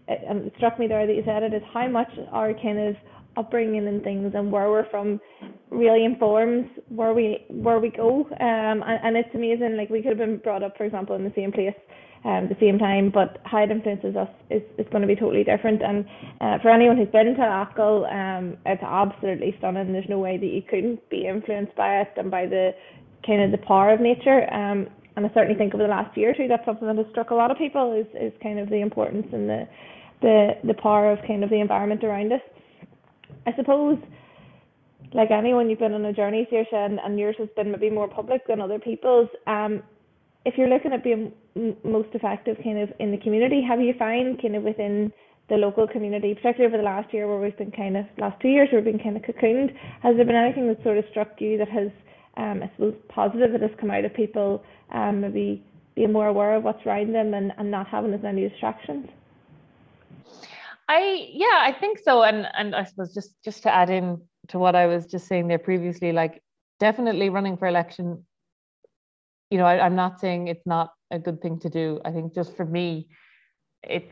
and 0.10 0.48
it 0.48 0.54
struck 0.58 0.80
me 0.80 0.88
there 0.88 1.06
that 1.06 1.16
you 1.16 1.24
said 1.26 1.44
it 1.44 1.54
is 1.54 1.64
how 1.74 1.88
much 1.88 2.10
our 2.32 2.54
kind 2.54 2.80
of 2.80 2.96
upbringing 3.38 3.88
and 3.88 4.04
things 4.04 4.34
and 4.36 4.52
where 4.52 4.70
we're 4.70 4.90
from 4.90 5.20
really 5.70 6.04
informs 6.04 6.66
where 6.90 7.14
we 7.14 7.46
where 7.50 7.80
we 7.80 7.90
go. 7.90 8.26
Um, 8.40 8.84
and, 8.84 9.00
and 9.04 9.18
it's 9.18 9.34
amazing. 9.34 9.78
Like 9.78 9.90
we 9.90 10.02
could 10.02 10.10
have 10.10 10.18
been 10.18 10.38
brought 10.38 10.64
up, 10.64 10.78
for 10.78 10.86
example, 10.86 11.16
in 11.16 11.24
the 11.24 11.34
same 11.36 11.52
place. 11.52 11.76
Um, 12.26 12.50
the 12.50 12.58
same 12.60 12.78
time, 12.78 13.12
but 13.14 13.38
how 13.46 13.64
it 13.64 13.72
influences 13.72 14.18
us 14.18 14.28
is, 14.50 14.62
is 14.78 14.86
going 14.92 15.04
to 15.04 15.08
be 15.08 15.16
totally 15.16 15.46
different. 15.46 15.82
And 15.82 16.04
uh, 16.42 16.62
for 16.62 16.70
anyone 16.70 16.98
who's 16.98 17.08
been 17.08 17.34
to 17.34 17.68
Achill, 17.72 18.04
um, 18.12 18.58
it's 18.66 18.84
absolutely 18.84 19.56
stunning. 19.58 19.94
There's 19.94 20.10
no 20.10 20.20
way 20.20 20.36
that 20.36 20.46
you 20.46 20.62
couldn't 20.62 21.10
be 21.10 21.26
influenced 21.26 21.78
by 21.78 22.02
it 22.02 22.10
and 22.18 22.30
by 22.30 22.46
the 22.46 22.72
kind 23.26 23.42
of 23.42 23.58
the 23.58 23.66
power 23.66 23.94
of 23.94 24.02
nature. 24.02 24.54
Um, 24.54 24.90
and 25.16 25.26
I 25.26 25.34
certainly 25.34 25.58
think 25.58 25.74
over 25.74 25.84
the 25.84 25.90
last 25.90 26.18
year 26.18 26.32
or 26.32 26.34
two, 26.34 26.50
that's 26.50 26.66
something 26.66 26.88
that 26.88 26.98
has 26.98 27.06
struck 27.12 27.30
a 27.30 27.36
lot 27.36 27.52
of 27.52 27.58
people 27.58 27.94
is, 27.94 28.08
is 28.20 28.34
kind 28.44 28.60
of 28.60 28.70
the 28.70 28.82
importance 28.82 29.28
and 29.32 29.50
the, 29.50 29.68
the 30.22 30.52
the 30.64 30.74
power 30.74 31.12
of 31.12 31.20
kind 31.28 31.44
of 31.44 31.50
the 31.50 31.60
environment 31.60 32.04
around 32.04 32.32
us. 32.34 32.42
I 33.46 33.56
suppose, 33.56 33.98
like 35.14 35.32
anyone, 35.32 35.70
you've 35.70 35.80
been 35.80 35.94
on 35.94 36.06
a 36.06 36.14
journey, 36.14 36.48
Saoirse, 36.52 36.74
and, 36.74 37.00
and 37.00 37.18
yours 37.18 37.36
has 37.40 37.50
been 37.56 37.72
maybe 37.72 37.90
more 37.90 38.08
public 38.08 38.46
than 38.48 38.62
other 38.62 38.80
people's. 38.80 39.30
Um, 39.48 39.82
if 40.46 40.58
you're 40.58 40.70
looking 40.70 40.94
at 40.94 41.04
being 41.04 41.32
m- 41.56 41.76
most 41.84 42.10
effective 42.14 42.58
kind 42.64 42.80
of 42.80 42.90
in 43.00 43.12
the 43.12 43.18
community, 43.18 43.62
have 43.68 43.80
you 43.82 43.94
found 43.98 44.42
kind 44.42 44.56
of 44.56 44.64
within 44.64 45.12
the 45.50 45.56
local 45.56 45.88
community, 45.88 46.36
particularly 46.36 46.74
over 46.74 46.78
the 46.78 46.84
last 46.84 47.12
year 47.14 47.28
where 47.28 47.40
we've 47.40 47.58
been 47.58 47.72
kind 47.72 47.98
of, 47.98 48.06
last 48.18 48.40
two 48.42 48.50
years 48.50 48.70
we've 48.72 48.84
been 48.84 49.00
kind 49.00 49.18
of 49.18 49.24
cocooned, 49.24 49.76
has 50.04 50.16
there 50.16 50.26
been 50.26 50.36
anything 50.36 50.68
that 50.68 50.82
sort 50.84 50.98
of 50.98 51.06
struck 51.10 51.40
you 51.40 51.58
that 51.58 51.70
has 51.70 51.90
um, 52.38 52.64
I 52.64 52.72
suppose, 52.76 52.96
positive 53.10 53.52
that 53.52 53.62
has 53.62 53.72
come 53.80 53.92
out 53.92 54.06
of 54.06 54.14
people 54.14 54.64
um, 54.92 55.22
maybe 55.22 55.64
being 55.96 56.14
more 56.14 56.28
aware 56.28 56.56
of 56.56 56.64
what's 56.64 56.86
around 56.86 57.14
them 57.14 57.34
and, 57.34 57.52
and 57.58 57.70
not 57.70 57.88
having 57.88 58.14
as 58.14 58.24
many 58.24 58.48
distractions? 58.48 59.08
I 60.88 61.28
yeah, 61.32 61.60
I 61.62 61.76
think 61.80 62.00
so. 62.00 62.24
And 62.24 62.48
and 62.58 62.76
I 62.76 62.84
suppose 62.84 63.14
just 63.14 63.36
just 63.44 63.64
to 63.64 63.74
add 63.74 63.90
in 63.90 64.22
to 64.50 64.60
what 64.60 64.76
I 64.76 64.88
was 64.88 65.06
just 65.06 65.28
saying 65.28 65.48
there 65.48 65.60
previously, 65.60 66.12
like 66.12 66.42
definitely 66.80 67.30
running 67.30 67.58
for 67.58 67.68
election. 67.68 68.26
You 69.52 69.58
know, 69.58 69.66
I, 69.66 69.86
I'm 69.86 69.96
not 69.96 70.20
saying 70.20 70.48
it's 70.48 70.66
not 70.66 70.94
a 71.12 71.20
good 71.20 71.42
thing 71.42 71.60
to 71.60 71.70
do. 71.70 72.00
I 72.06 72.12
think 72.12 72.34
just 72.34 72.56
for 72.56 72.66
me, 72.66 73.08
it's 73.84 74.12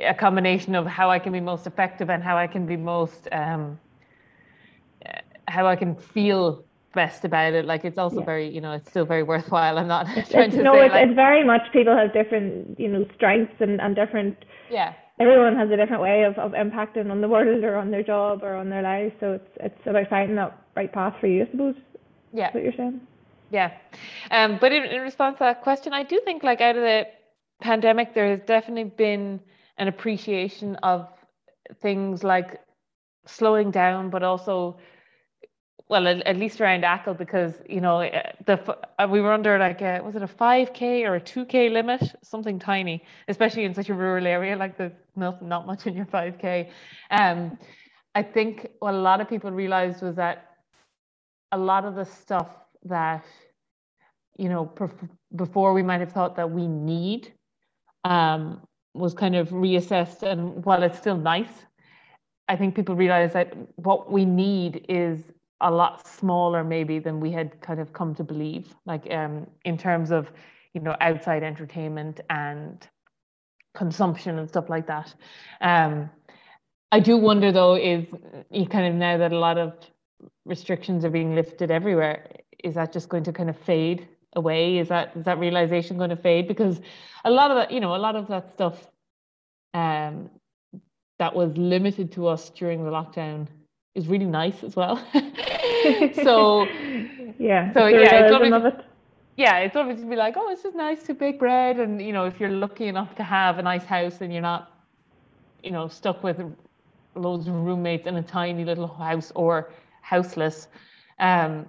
a 0.00 0.14
combination 0.14 0.74
of 0.74 0.86
how 0.86 1.10
I 1.10 1.18
can 1.18 1.32
be 1.32 1.40
most 1.40 1.66
effective 1.66 2.10
and 2.10 2.22
how 2.22 2.36
I 2.36 2.46
can 2.46 2.66
be 2.66 2.76
most 2.76 3.28
um, 3.32 3.78
how 5.48 5.66
I 5.66 5.76
can 5.76 5.94
feel 5.94 6.64
best 6.94 7.24
about 7.24 7.52
it. 7.54 7.64
Like 7.64 7.84
it's 7.84 7.98
also 7.98 8.20
yeah. 8.20 8.24
very, 8.24 8.48
you 8.48 8.60
know, 8.60 8.72
it's 8.72 8.88
still 8.88 9.04
very 9.04 9.22
worthwhile. 9.22 9.78
I'm 9.78 9.88
not 9.88 10.06
it's, 10.16 10.30
trying 10.30 10.50
to 10.52 10.62
no, 10.62 10.74
say 10.74 10.86
it's, 10.86 10.92
like, 10.92 11.06
it's 11.08 11.14
very 11.14 11.44
much 11.44 11.62
people 11.72 11.96
have 11.96 12.12
different, 12.12 12.78
you 12.78 12.88
know, 12.88 13.06
strengths 13.14 13.54
and, 13.60 13.80
and 13.80 13.94
different. 13.94 14.36
Yeah. 14.70 14.94
Everyone 15.22 15.56
has 15.56 15.70
a 15.70 15.76
different 15.76 16.02
way 16.02 16.24
of, 16.24 16.38
of 16.38 16.52
impacting 16.52 17.10
on 17.10 17.20
the 17.20 17.28
world 17.28 17.62
or 17.64 17.76
on 17.76 17.90
their 17.90 18.02
job 18.02 18.42
or 18.42 18.54
on 18.54 18.68
their 18.68 18.82
lives. 18.82 19.14
So 19.20 19.32
it's 19.32 19.50
it's 19.60 19.86
about 19.86 20.08
finding 20.08 20.36
that 20.36 20.58
right 20.76 20.92
path 20.92 21.14
for 21.20 21.26
you, 21.26 21.44
I 21.44 21.50
suppose. 21.50 21.74
Yeah. 22.32 22.50
what 22.52 22.62
you're 22.62 22.72
saying. 22.76 23.00
Yeah. 23.50 23.72
Um, 24.30 24.58
but 24.60 24.72
in, 24.72 24.84
in 24.84 25.02
response 25.02 25.36
to 25.38 25.44
that 25.44 25.62
question, 25.62 25.92
I 25.92 26.02
do 26.02 26.20
think 26.24 26.42
like 26.42 26.60
out 26.60 26.76
of 26.76 26.82
the 26.82 27.06
pandemic, 27.60 28.14
there 28.14 28.30
has 28.30 28.40
definitely 28.46 28.84
been 28.84 29.40
an 29.78 29.88
appreciation 29.88 30.76
of 30.76 31.08
things 31.80 32.24
like 32.24 32.60
slowing 33.26 33.70
down, 33.70 34.10
but 34.10 34.22
also 34.22 34.78
well, 35.92 36.08
at, 36.08 36.26
at, 36.26 36.36
least 36.38 36.58
around 36.58 36.84
Achill, 36.84 37.12
because 37.12 37.52
you 37.68 37.82
know 37.82 38.00
uh, 38.00 38.32
the 38.46 38.56
uh, 38.98 39.06
we 39.06 39.20
were 39.20 39.30
under 39.30 39.58
like 39.58 39.82
a, 39.82 40.00
was 40.00 40.16
it 40.16 40.22
a 40.22 40.26
five 40.26 40.72
k 40.72 41.04
or 41.04 41.16
a 41.16 41.20
two 41.20 41.44
k 41.44 41.68
limit, 41.68 42.02
something 42.22 42.58
tiny, 42.58 43.04
especially 43.28 43.64
in 43.64 43.74
such 43.74 43.90
a 43.90 43.94
rural 43.94 44.26
area 44.26 44.56
like 44.56 44.78
the 44.78 44.90
not 45.16 45.42
not 45.42 45.66
much 45.66 45.86
in 45.86 45.94
your 45.94 46.06
five 46.06 46.38
k. 46.38 46.70
Um, 47.10 47.58
I 48.14 48.22
think 48.22 48.68
what 48.78 48.94
a 48.94 49.02
lot 49.10 49.20
of 49.20 49.28
people 49.28 49.50
realized 49.50 50.00
was 50.00 50.16
that 50.16 50.36
a 51.52 51.58
lot 51.58 51.84
of 51.84 51.94
the 51.94 52.06
stuff 52.06 52.48
that 52.84 53.26
you 54.38 54.48
know 54.48 54.72
before 55.36 55.74
we 55.74 55.82
might 55.82 56.00
have 56.00 56.12
thought 56.12 56.36
that 56.36 56.50
we 56.50 56.66
need 56.68 57.34
um, 58.04 58.62
was 58.94 59.12
kind 59.12 59.36
of 59.36 59.50
reassessed, 59.50 60.22
and 60.22 60.64
while 60.64 60.82
it's 60.82 60.96
still 60.96 61.18
nice, 61.18 61.66
I 62.48 62.56
think 62.56 62.74
people 62.74 62.94
realize 62.94 63.34
that 63.34 63.52
what 63.76 64.10
we 64.10 64.24
need 64.24 64.86
is 64.88 65.20
a 65.62 65.70
lot 65.70 66.06
smaller 66.06 66.62
maybe 66.64 66.98
than 66.98 67.20
we 67.20 67.30
had 67.30 67.60
kind 67.60 67.80
of 67.80 67.92
come 67.92 68.14
to 68.14 68.24
believe 68.24 68.74
like 68.86 69.10
um 69.12 69.46
in 69.64 69.78
terms 69.78 70.10
of 70.10 70.30
you 70.74 70.80
know 70.80 70.96
outside 71.00 71.42
entertainment 71.42 72.20
and 72.30 72.88
consumption 73.74 74.38
and 74.38 74.48
stuff 74.48 74.68
like 74.68 74.86
that. 74.86 75.14
Um 75.60 76.10
i 76.90 77.00
do 77.00 77.16
wonder 77.16 77.50
though 77.52 77.74
is 77.74 78.06
you 78.50 78.66
kind 78.66 78.86
of 78.86 78.94
now 78.94 79.16
that 79.16 79.32
a 79.32 79.38
lot 79.38 79.56
of 79.56 79.72
restrictions 80.44 81.04
are 81.04 81.10
being 81.10 81.34
lifted 81.34 81.70
everywhere 81.70 82.26
is 82.62 82.74
that 82.74 82.92
just 82.92 83.08
going 83.08 83.24
to 83.24 83.32
kind 83.32 83.50
of 83.50 83.58
fade 83.58 84.08
away? 84.34 84.78
Is 84.78 84.88
that 84.88 85.16
is 85.16 85.24
that 85.24 85.38
realization 85.38 85.98
going 85.98 86.10
to 86.10 86.16
fade? 86.16 86.48
Because 86.48 86.80
a 87.24 87.30
lot 87.30 87.50
of 87.50 87.56
that 87.56 87.70
you 87.70 87.80
know 87.80 87.94
a 87.94 87.98
lot 87.98 88.16
of 88.16 88.28
that 88.28 88.52
stuff 88.52 88.86
um 89.74 90.30
that 91.18 91.34
was 91.34 91.56
limited 91.56 92.12
to 92.12 92.26
us 92.26 92.50
during 92.50 92.84
the 92.84 92.90
lockdown 92.90 93.46
is 93.94 94.08
really 94.08 94.26
nice 94.26 94.64
as 94.64 94.74
well. 94.74 95.02
so 96.22 96.66
yeah, 97.38 97.72
so 97.72 97.86
yeah, 97.86 98.24
it's 98.24 98.32
lovely, 98.32 98.68
it. 98.68 98.84
yeah, 99.36 99.58
it's 99.58 99.74
lovely 99.74 99.96
to 99.96 100.04
be 100.04 100.16
like, 100.16 100.34
oh, 100.36 100.50
it's 100.50 100.62
just 100.62 100.76
nice 100.76 101.02
to 101.04 101.14
bake 101.14 101.38
bread, 101.38 101.78
and 101.78 102.00
you 102.00 102.12
know, 102.12 102.24
if 102.24 102.38
you're 102.40 102.50
lucky 102.50 102.86
enough 102.86 103.14
to 103.16 103.22
have 103.22 103.58
a 103.58 103.62
nice 103.62 103.84
house 103.84 104.20
and 104.20 104.32
you're 104.32 104.42
not, 104.42 104.72
you 105.62 105.70
know, 105.70 105.88
stuck 105.88 106.22
with 106.22 106.40
loads 107.14 107.46
of 107.46 107.54
roommates 107.54 108.06
in 108.06 108.16
a 108.16 108.22
tiny 108.22 108.64
little 108.64 108.86
house 108.86 109.32
or 109.34 109.70
houseless, 110.02 110.68
um, 111.18 111.66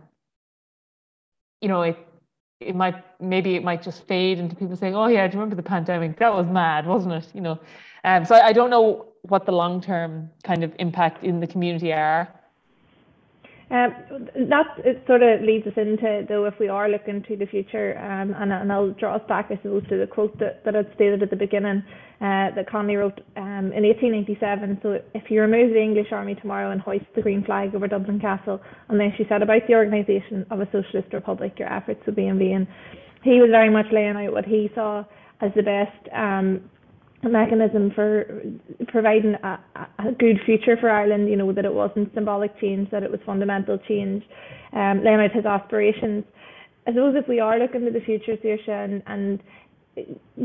you 1.61 1.67
know, 1.67 1.81
it 1.81 1.97
it 2.59 2.75
might 2.75 2.95
maybe 3.19 3.55
it 3.55 3.63
might 3.63 3.81
just 3.81 4.07
fade 4.07 4.39
into 4.39 4.55
people 4.55 4.75
saying, 4.75 4.95
oh 4.95 5.07
yeah, 5.07 5.27
do 5.27 5.33
you 5.33 5.39
remember 5.39 5.55
the 5.55 5.67
pandemic? 5.67 6.17
That 6.19 6.33
was 6.33 6.47
mad, 6.47 6.85
wasn't 6.85 7.13
it? 7.13 7.27
You 7.33 7.41
know, 7.41 7.59
um, 8.03 8.25
so 8.25 8.35
I, 8.35 8.47
I 8.47 8.53
don't 8.53 8.69
know 8.69 9.13
what 9.23 9.45
the 9.45 9.51
long 9.51 9.81
term 9.81 10.29
kind 10.43 10.63
of 10.63 10.73
impact 10.79 11.23
in 11.23 11.39
the 11.39 11.47
community 11.47 11.91
are? 11.93 12.27
Um, 13.73 14.29
that 14.49 14.67
sort 15.07 15.23
of 15.23 15.41
leads 15.41 15.65
us 15.65 15.73
into 15.77 16.25
though 16.29 16.45
if 16.45 16.53
we 16.59 16.67
are 16.67 16.87
looking 16.87 17.23
to 17.23 17.35
the 17.35 17.47
future, 17.47 17.97
um, 17.97 18.35
and, 18.37 18.71
I'll 18.71 18.91
draw 18.91 19.15
us 19.15 19.23
back, 19.27 19.47
I 19.49 19.55
suppose, 19.63 19.81
to 19.89 19.97
the 19.97 20.05
quote 20.05 20.37
that, 20.37 20.61
I'd 20.63 20.93
stated 20.93 21.23
at 21.23 21.31
the 21.31 21.35
beginning 21.35 21.81
uh, 22.21 22.53
that 22.53 22.69
Connolly 22.69 22.97
wrote 22.97 23.19
um, 23.35 23.73
in 23.73 23.81
1887. 23.81 24.79
So 24.83 24.99
if 25.15 25.31
you 25.31 25.41
remove 25.41 25.73
the 25.73 25.81
English 25.81 26.11
army 26.11 26.35
tomorrow 26.35 26.69
and 26.69 26.81
hoist 26.81 27.05
the 27.15 27.23
green 27.23 27.43
flag 27.43 27.73
over 27.73 27.87
Dublin 27.87 28.19
Castle, 28.19 28.61
and 28.89 28.99
then 28.99 29.11
she 29.17 29.25
said 29.27 29.41
about 29.41 29.63
the 29.67 29.73
organisation 29.73 30.45
of 30.51 30.59
a 30.59 30.65
socialist 30.65 31.11
republic, 31.11 31.53
your 31.57 31.73
efforts 31.73 32.01
would 32.05 32.15
be 32.15 32.27
in 32.27 32.37
vain. 32.37 32.67
He 33.23 33.41
was 33.41 33.49
very 33.49 33.71
much 33.71 33.87
laying 33.91 34.15
out 34.15 34.33
what 34.33 34.45
he 34.45 34.69
saw 34.75 35.03
as 35.41 35.49
the 35.55 35.63
best 35.63 36.13
mechanism 37.29 37.91
for 37.95 38.41
providing 38.87 39.35
a, 39.43 39.59
a, 39.99 40.11
good 40.11 40.39
future 40.45 40.77
for 40.79 40.89
Ireland, 40.89 41.29
you 41.29 41.35
know, 41.35 41.51
that 41.53 41.65
it 41.65 41.73
wasn't 41.73 42.13
symbolic 42.13 42.59
change, 42.59 42.89
that 42.91 43.03
it 43.03 43.11
was 43.11 43.19
fundamental 43.25 43.77
change, 43.87 44.23
um, 44.73 45.03
laying 45.03 45.19
out 45.19 45.31
his 45.31 45.45
aspirations. 45.45 46.23
I 46.85 46.91
suppose 46.91 47.15
if 47.17 47.27
we 47.27 47.39
are 47.39 47.57
looking 47.59 47.85
to 47.85 47.91
the 47.91 48.01
future, 48.01 48.35
Saoirse, 48.35 48.67
and, 48.69 49.03
and 49.07 49.43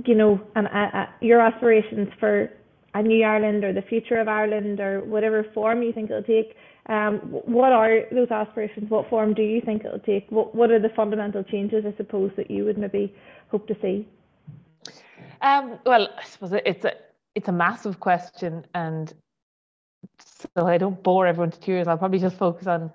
you 0.07 0.15
know, 0.15 0.41
and 0.55 0.67
uh, 0.69 0.97
uh, 0.99 1.07
your 1.21 1.41
aspirations 1.41 2.09
for 2.21 2.51
a 2.95 3.03
new 3.03 3.25
Ireland 3.25 3.65
or 3.65 3.73
the 3.73 3.83
future 3.83 4.21
of 4.21 4.29
Ireland 4.29 4.81
or 4.81 5.05
whatever 5.05 5.45
form 5.55 5.83
you 5.83 5.93
think 5.93 6.11
it'll 6.11 6.23
take, 6.23 6.55
um, 6.89 7.19
what 7.45 7.73
are 7.73 8.03
those 8.13 8.31
aspirations? 8.31 8.91
What 8.91 9.11
form 9.11 9.35
do 9.35 9.43
you 9.43 9.61
think 9.61 9.85
it'll 9.85 9.99
take? 9.99 10.27
What, 10.31 10.55
what 10.55 10.71
are 10.71 10.81
the 10.81 10.89
fundamental 10.97 11.43
changes, 11.45 11.85
I 11.87 11.95
suppose, 11.97 12.31
that 12.37 12.51
you 12.51 12.65
would 12.65 12.79
maybe 12.79 13.15
hope 13.51 13.67
to 13.69 13.77
see? 13.83 14.09
Um, 15.41 15.79
well, 15.87 16.09
I 16.19 16.25
suppose 16.25 16.53
it's 16.65 16.85
a 16.85 16.93
it's 17.35 17.49
a 17.49 17.53
massive 17.53 18.01
question, 18.01 18.65
and 18.75 19.13
so 20.19 20.67
I 20.67 20.79
don't 20.79 21.03
bore 21.03 21.27
everyone 21.27 21.51
to 21.51 21.61
tears. 21.61 21.87
I'll 21.89 21.99
probably 21.99 22.19
just 22.19 22.37
focus 22.37 22.67
on 22.67 22.91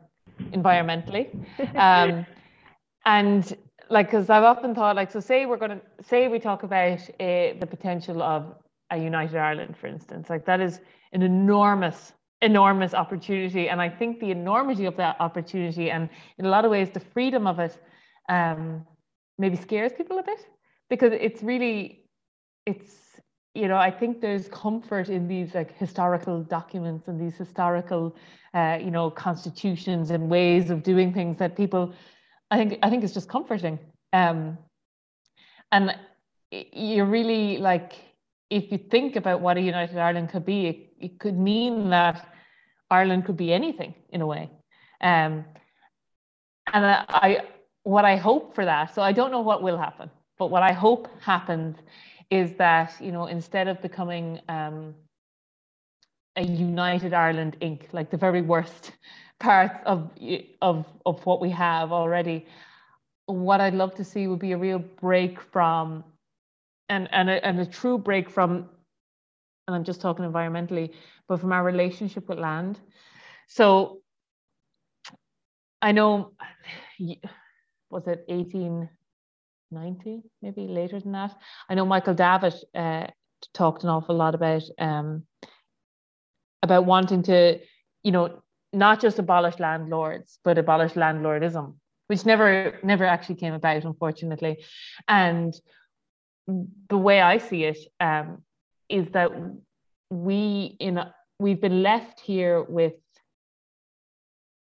environmentally, 0.52 1.34
um, 1.76 2.26
and 3.06 3.58
like 3.90 4.08
because 4.08 4.30
I've 4.30 4.44
often 4.44 4.76
thought 4.76 4.96
like 4.96 5.12
so. 5.12 5.20
Say 5.20 5.46
we're 5.46 5.58
going 5.58 5.80
to 5.80 5.82
say 6.04 6.28
we 6.28 6.40
talk 6.40 6.64
about 6.64 7.00
uh, 7.20 7.54
the 7.60 7.68
potential 7.70 8.22
of 8.22 8.56
a 8.92 8.98
united 8.98 9.38
Ireland, 9.38 9.76
for 9.78 9.88
instance. 9.88 10.30
Like 10.30 10.46
that 10.46 10.60
is 10.60 10.80
an 11.14 11.22
enormous 11.22 12.14
enormous 12.42 12.94
opportunity 12.94 13.70
and 13.70 13.82
i 13.82 13.88
think 13.90 14.20
the 14.20 14.30
enormity 14.30 14.84
of 14.84 14.98
that 14.98 15.16
opportunity 15.22 15.90
and 15.90 16.10
in 16.38 16.46
a 16.46 16.50
lot 16.50 16.66
of 16.66 16.72
ways 16.72 16.90
the 16.90 17.00
freedom 17.00 17.48
of 17.48 17.58
it 17.58 17.82
um, 18.28 18.86
maybe 19.38 19.56
scares 19.56 19.94
people 19.94 20.20
a 20.20 20.24
bit 20.24 20.46
because 20.90 21.14
it's 21.14 21.42
really 21.42 22.03
it's 22.66 23.20
you 23.54 23.68
know 23.68 23.78
i 23.78 23.92
think 23.92 24.22
there's 24.22 24.48
comfort 24.48 25.10
in 25.10 25.28
these 25.28 25.54
like 25.54 25.78
historical 25.78 26.42
documents 26.44 27.08
and 27.08 27.20
these 27.20 27.36
historical 27.36 28.16
uh, 28.54 28.78
you 28.80 28.92
know 28.92 29.10
constitutions 29.10 30.12
and 30.12 30.30
ways 30.30 30.70
of 30.70 30.84
doing 30.84 31.14
things 31.14 31.38
that 31.38 31.56
people 31.56 31.94
i 32.52 32.58
think 32.58 32.80
i 32.84 32.90
think 32.90 33.04
it's 33.04 33.14
just 33.14 33.30
comforting. 33.30 33.80
Um 34.14 34.58
and 35.72 35.98
you're 36.52 37.08
really 37.08 37.58
like 37.58 37.94
if 38.52 38.72
you 38.72 38.78
think 38.78 39.16
about 39.16 39.42
what 39.42 39.58
a 39.58 39.62
united 39.62 39.98
ireland 39.98 40.30
could 40.30 40.46
be 40.46 40.68
it, 40.68 40.78
it 41.00 41.20
could 41.20 41.38
mean 41.38 41.90
that 41.90 42.32
ireland 42.92 43.26
could 43.26 43.38
be 43.38 43.52
anything 43.52 43.94
in 44.10 44.22
a 44.22 44.28
way. 44.28 44.50
Um 45.02 45.46
and 46.72 46.86
I 46.86 47.42
what 47.84 48.06
i 48.06 48.16
hope 48.16 48.56
for 48.56 48.66
that 48.66 48.94
so 48.96 49.02
i 49.02 49.12
don't 49.12 49.32
know 49.32 49.42
what 49.42 49.62
will 49.62 49.78
happen 49.78 50.10
but 50.40 50.48
what 50.48 50.64
i 50.64 50.72
hope 50.72 51.08
happens 51.20 51.76
is 52.34 52.54
that 52.56 52.96
you 53.02 53.14
know 53.14 53.28
instead 53.28 53.68
of 53.70 53.82
becoming 53.82 54.42
um, 54.50 54.96
a 56.38 56.44
united 56.44 57.14
Ireland 57.14 57.58
Inc., 57.62 57.94
like 57.94 58.12
the 58.12 58.18
very 58.18 58.42
worst 58.42 58.94
parts 59.40 59.80
of 59.86 60.12
of 60.62 60.86
of 61.06 61.26
what 61.28 61.42
we 61.42 61.52
have 61.52 61.92
already, 61.92 62.48
what 63.28 63.62
I'd 63.62 63.76
love 63.76 63.96
to 63.96 64.04
see 64.06 64.28
would 64.28 64.40
be 64.40 64.54
a 64.54 64.58
real 64.58 64.80
break 64.80 65.42
from, 65.42 66.04
and 66.90 67.10
and 67.14 67.30
a, 67.30 67.46
and 67.46 67.60
a 67.60 67.66
true 67.68 67.98
break 68.00 68.30
from, 68.30 68.70
and 69.68 69.76
I'm 69.76 69.84
just 69.86 70.02
talking 70.02 70.26
environmentally, 70.26 70.92
but 71.28 71.40
from 71.42 71.54
our 71.54 71.64
relationship 71.64 72.30
with 72.30 72.40
land. 72.40 72.80
So 73.48 74.02
I 75.82 75.94
know, 75.94 76.34
was 77.92 78.08
it 78.08 78.26
18? 78.30 78.90
90, 79.74 80.22
maybe 80.42 80.68
later 80.68 81.00
than 81.00 81.12
that. 81.14 81.36
I 81.70 81.76
know 81.76 81.86
Michael 81.86 82.14
Davitt 82.14 82.56
uh, 82.76 83.08
talked 83.54 83.84
an 83.84 83.90
awful 83.90 84.16
lot 84.16 84.36
about 84.36 84.64
um, 84.80 85.24
about 86.62 86.86
wanting 86.86 87.24
to, 87.24 87.60
you 88.04 88.12
know, 88.12 88.42
not 88.72 89.02
just 89.02 89.20
abolish 89.20 89.60
landlords, 89.60 90.40
but 90.44 90.58
abolish 90.58 90.94
landlordism, 90.94 91.76
which 92.08 92.26
never 92.26 92.80
never 92.84 93.06
actually 93.06 93.36
came 93.36 93.54
about, 93.54 93.84
unfortunately. 93.84 94.64
And 95.08 95.54
the 96.48 96.98
way 96.98 97.22
I 97.22 97.38
see 97.38 97.64
it 97.66 97.78
um, 98.00 98.44
is 98.90 99.08
that 99.12 99.32
we 100.10 100.76
in 100.80 101.00
we've 101.40 101.62
been 101.62 101.84
left 101.84 102.20
here 102.20 102.62
with 102.62 102.94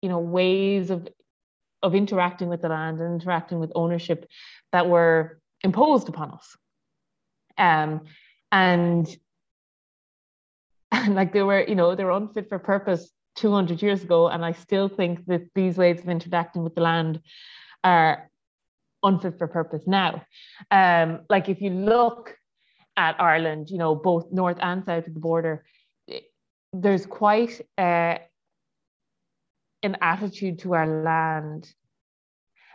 you 0.01 0.09
know 0.09 0.19
ways 0.19 0.89
of 0.89 1.07
of 1.83 1.93
interacting 1.93 2.49
with 2.49 2.61
the 2.61 2.69
land 2.69 2.99
and 2.99 3.21
interacting 3.21 3.59
with 3.59 3.71
ownership 3.75 4.27
that 4.71 4.87
were 4.87 5.39
imposed 5.63 6.09
upon 6.09 6.31
us. 6.31 6.57
Um, 7.57 8.01
and, 8.51 9.15
and 10.91 11.15
like 11.15 11.33
they 11.33 11.43
were, 11.43 11.63
you 11.67 11.75
know, 11.75 11.93
they 11.93 12.03
were 12.03 12.11
unfit 12.11 12.49
for 12.49 12.57
purpose 12.57 13.11
200 13.35 13.81
years 13.81 14.03
ago. 14.03 14.29
And 14.29 14.43
I 14.45 14.53
still 14.53 14.87
think 14.87 15.25
that 15.27 15.41
these 15.53 15.77
ways 15.77 15.99
of 15.99 16.09
interacting 16.09 16.63
with 16.63 16.75
the 16.75 16.81
land 16.81 17.21
are 17.83 18.29
unfit 19.03 19.37
for 19.37 19.47
purpose 19.47 19.83
now. 19.85 20.23
Um, 20.71 21.21
like 21.29 21.49
if 21.49 21.61
you 21.61 21.69
look 21.71 22.35
at 22.95 23.19
Ireland, 23.19 23.69
you 23.69 23.77
know, 23.77 23.93
both 23.95 24.31
north 24.31 24.57
and 24.61 24.85
south 24.85 25.07
of 25.07 25.13
the 25.13 25.19
border, 25.19 25.65
there's 26.71 27.05
quite 27.05 27.61
uh, 27.77 28.17
an 29.83 29.97
attitude 30.01 30.59
to 30.59 30.73
our 30.73 31.03
land. 31.03 31.71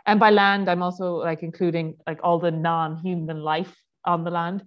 And 0.05 0.19
by 0.19 0.29
land, 0.29 0.69
I'm 0.69 0.81
also 0.81 1.15
like 1.15 1.43
including 1.43 1.97
like 2.07 2.19
all 2.23 2.39
the 2.39 2.51
non-human 2.51 3.41
life 3.41 3.75
on 4.05 4.23
the 4.23 4.31
land. 4.31 4.63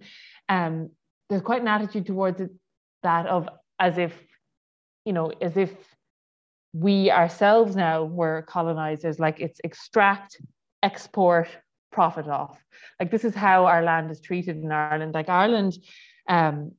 Um, 0.49 0.91
there's 1.29 1.41
quite 1.41 1.61
an 1.61 1.67
attitude 1.67 2.05
towards 2.05 2.39
it 2.41 2.51
that 3.01 3.27
of 3.27 3.49
as 3.79 3.97
if, 3.97 4.13
you 5.05 5.13
know, 5.13 5.31
as 5.41 5.57
if 5.57 5.71
we 6.73 7.11
ourselves 7.11 7.75
now 7.75 8.03
were 8.03 8.45
colonizers, 8.47 9.19
like 9.19 9.39
it's 9.39 9.59
extract, 9.63 10.41
export, 10.81 11.47
profit 11.91 12.27
off. 12.27 12.57
Like 12.99 13.11
this 13.11 13.23
is 13.23 13.35
how 13.35 13.65
our 13.65 13.83
land 13.83 14.11
is 14.11 14.21
treated 14.21 14.57
in 14.57 14.71
Ireland. 14.71 15.13
Like 15.13 15.29
Ireland, 15.29 15.77
um, 16.27 16.71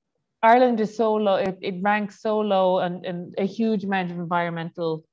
Ireland 0.43 0.81
is 0.81 0.97
so 0.97 1.15
low, 1.15 1.37
it, 1.37 1.59
it 1.63 1.77
ranks 1.81 2.21
so 2.21 2.41
low 2.41 2.79
and, 2.81 3.05
and 3.07 3.35
a 3.39 3.47
huge 3.47 3.85
amount 3.85 4.11
of 4.11 4.19
environmental 4.19 5.05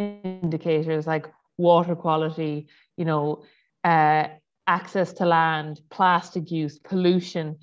indicators 0.00 1.06
like 1.06 1.26
water 1.58 1.94
quality, 1.94 2.68
you 2.96 3.04
know, 3.04 3.42
uh, 3.84 4.24
access 4.66 5.12
to 5.14 5.24
land, 5.26 5.80
plastic 5.90 6.50
use, 6.50 6.78
pollution, 6.78 7.56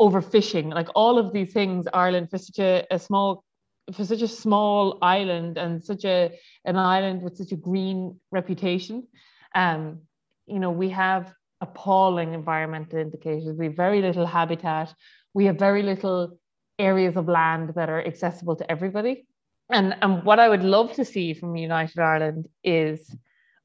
overfishing, 0.00 0.72
like 0.72 0.88
all 0.94 1.18
of 1.18 1.32
these 1.32 1.52
things, 1.52 1.86
Ireland 1.92 2.30
for 2.30 2.38
such 2.38 2.58
a, 2.58 2.86
a 2.90 2.98
small 2.98 3.44
for 3.92 4.04
such 4.04 4.22
a 4.22 4.28
small 4.28 4.98
island 5.00 5.58
and 5.58 5.82
such 5.84 6.04
a 6.04 6.36
an 6.64 6.76
island 6.76 7.22
with 7.22 7.36
such 7.36 7.52
a 7.52 7.56
green 7.56 8.18
reputation, 8.32 9.06
um, 9.54 10.00
you 10.46 10.58
know, 10.58 10.70
we 10.70 10.88
have 10.90 11.32
appalling 11.60 12.34
environmental 12.34 12.98
indicators. 12.98 13.56
We 13.56 13.66
have 13.66 13.76
very 13.76 14.02
little 14.02 14.26
habitat. 14.26 14.92
We 15.34 15.46
have 15.46 15.58
very 15.58 15.82
little 15.82 16.38
areas 16.78 17.16
of 17.16 17.28
land 17.28 17.72
that 17.76 17.88
are 17.88 18.04
accessible 18.04 18.56
to 18.56 18.70
everybody. 18.70 19.26
And, 19.70 19.96
and 20.00 20.22
what 20.24 20.38
I 20.38 20.48
would 20.48 20.62
love 20.62 20.92
to 20.94 21.04
see 21.04 21.34
from 21.34 21.56
United 21.56 21.98
Ireland 21.98 22.48
is, 22.62 23.14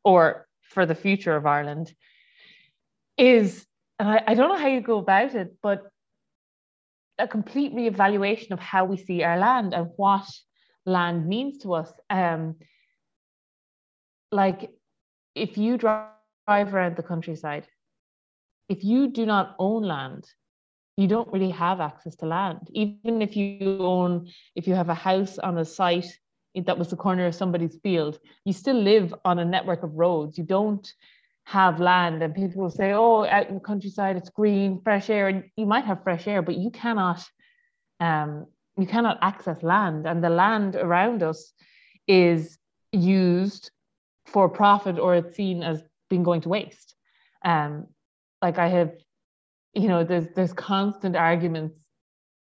or 0.03 0.47
for 0.61 0.85
the 0.85 0.95
future 0.95 1.35
of 1.35 1.45
Ireland, 1.45 1.93
is, 3.17 3.65
and 3.99 4.09
I, 4.09 4.23
I 4.27 4.33
don't 4.33 4.49
know 4.49 4.57
how 4.57 4.67
you 4.67 4.81
go 4.81 4.97
about 4.97 5.35
it, 5.35 5.57
but 5.61 5.83
a 7.19 7.27
complete 7.27 7.75
reevaluation 7.75 8.51
of 8.51 8.59
how 8.59 8.85
we 8.85 8.97
see 8.97 9.21
our 9.23 9.37
land 9.37 9.73
and 9.73 9.91
what 9.95 10.25
land 10.85 11.27
means 11.27 11.59
to 11.59 11.73
us. 11.73 11.91
Um, 12.09 12.55
like 14.31 14.71
if 15.35 15.57
you 15.57 15.77
drive 15.77 16.07
around 16.47 16.95
the 16.95 17.03
countryside, 17.03 17.67
if 18.69 18.83
you 18.83 19.09
do 19.09 19.25
not 19.25 19.55
own 19.59 19.83
land, 19.83 20.25
you 20.97 21.07
don't 21.07 21.31
really 21.31 21.51
have 21.51 21.79
access 21.79 22.15
to 22.17 22.25
land. 22.25 22.67
Even 22.73 23.21
if 23.21 23.35
you 23.35 23.77
own, 23.79 24.29
if 24.55 24.67
you 24.67 24.75
have 24.75 24.89
a 24.89 24.93
house 24.93 25.37
on 25.37 25.57
a 25.57 25.65
site 25.65 26.07
that 26.55 26.77
was 26.77 26.89
the 26.89 26.97
corner 26.97 27.25
of 27.25 27.35
somebody's 27.35 27.77
field, 27.81 28.19
you 28.45 28.53
still 28.53 28.75
live 28.75 29.13
on 29.23 29.39
a 29.39 29.45
network 29.45 29.83
of 29.83 29.93
roads. 29.93 30.37
You 30.37 30.43
don't 30.43 30.91
have 31.45 31.79
land. 31.79 32.21
And 32.21 32.35
people 32.35 32.61
will 32.61 32.69
say, 32.69 32.91
oh, 32.93 33.25
out 33.25 33.47
in 33.47 33.55
the 33.55 33.61
countryside, 33.61 34.17
it's 34.17 34.29
green, 34.29 34.81
fresh 34.83 35.09
air. 35.09 35.27
And 35.27 35.45
you 35.55 35.65
might 35.65 35.85
have 35.85 36.03
fresh 36.03 36.27
air, 36.27 36.41
but 36.41 36.57
you 36.57 36.69
cannot, 36.71 37.23
um, 37.99 38.47
you 38.77 38.85
cannot 38.85 39.19
access 39.21 39.63
land. 39.63 40.05
And 40.05 40.23
the 40.23 40.29
land 40.29 40.75
around 40.75 41.23
us 41.23 41.53
is 42.07 42.57
used 42.91 43.71
for 44.25 44.49
profit 44.49 44.99
or 44.99 45.15
it's 45.15 45.35
seen 45.35 45.63
as 45.63 45.81
being 46.09 46.23
going 46.23 46.41
to 46.41 46.49
waste. 46.49 46.95
Um, 47.43 47.87
like 48.41 48.59
I 48.59 48.67
have 48.67 48.91
you 49.73 49.87
know 49.87 50.03
there's 50.03 50.27
there's 50.35 50.53
constant 50.53 51.15
arguments 51.15 51.75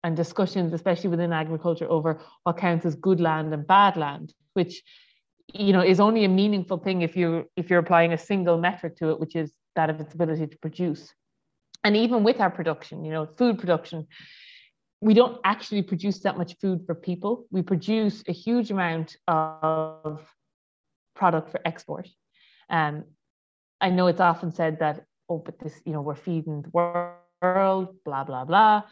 and 0.04 0.16
discussions 0.16 0.72
especially 0.72 1.10
within 1.10 1.32
agriculture 1.32 1.88
over 1.90 2.20
what 2.44 2.56
counts 2.56 2.84
as 2.84 2.94
good 2.94 3.20
land 3.20 3.52
and 3.52 3.66
bad 3.66 3.96
land 3.96 4.32
which 4.54 4.82
you 5.52 5.72
know 5.72 5.82
is 5.82 6.00
only 6.00 6.24
a 6.24 6.28
meaningful 6.28 6.78
thing 6.78 7.02
if 7.02 7.16
you 7.16 7.48
if 7.56 7.68
you're 7.68 7.78
applying 7.78 8.12
a 8.12 8.18
single 8.18 8.58
metric 8.58 8.96
to 8.96 9.10
it 9.10 9.20
which 9.20 9.36
is 9.36 9.52
that 9.74 9.90
of 9.90 10.00
its 10.00 10.12
ability 10.14 10.46
to 10.46 10.58
produce. 10.58 11.14
And 11.84 11.96
even 11.96 12.22
with 12.24 12.40
our 12.40 12.50
production 12.50 13.04
you 13.04 13.12
know 13.12 13.26
food 13.26 13.58
production 13.58 14.06
we 15.00 15.14
don't 15.14 15.40
actually 15.44 15.82
produce 15.82 16.20
that 16.20 16.38
much 16.38 16.56
food 16.60 16.86
for 16.86 16.94
people. 16.94 17.46
We 17.50 17.62
produce 17.62 18.22
a 18.28 18.32
huge 18.32 18.70
amount 18.70 19.16
of 19.26 20.24
product 21.16 21.50
for 21.50 21.60
export. 21.64 22.08
Um, 22.70 23.04
i 23.80 23.90
know 23.90 24.06
it's 24.06 24.20
often 24.20 24.52
said 24.52 24.78
that 24.78 25.04
oh, 25.28 25.38
but 25.38 25.58
this, 25.58 25.80
you 25.84 25.92
know, 25.92 26.02
we're 26.02 26.14
feeding 26.14 26.62
the 26.62 26.70
world, 26.70 27.96
blah, 28.04 28.24
blah, 28.24 28.44
blah. 28.44 28.82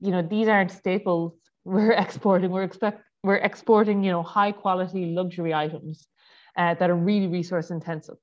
You 0.00 0.10
know, 0.10 0.22
these 0.22 0.48
aren't 0.48 0.70
staples 0.70 1.34
we're 1.64 1.92
exporting. 1.92 2.50
We're 2.50 2.64
expect 2.64 3.02
we're 3.22 3.36
exporting, 3.36 4.02
you 4.02 4.10
know, 4.10 4.22
high 4.22 4.50
quality 4.50 5.06
luxury 5.06 5.54
items 5.54 6.08
uh, 6.56 6.74
that 6.74 6.90
are 6.90 6.96
really 6.96 7.28
resource 7.28 7.70
intensive. 7.70 8.16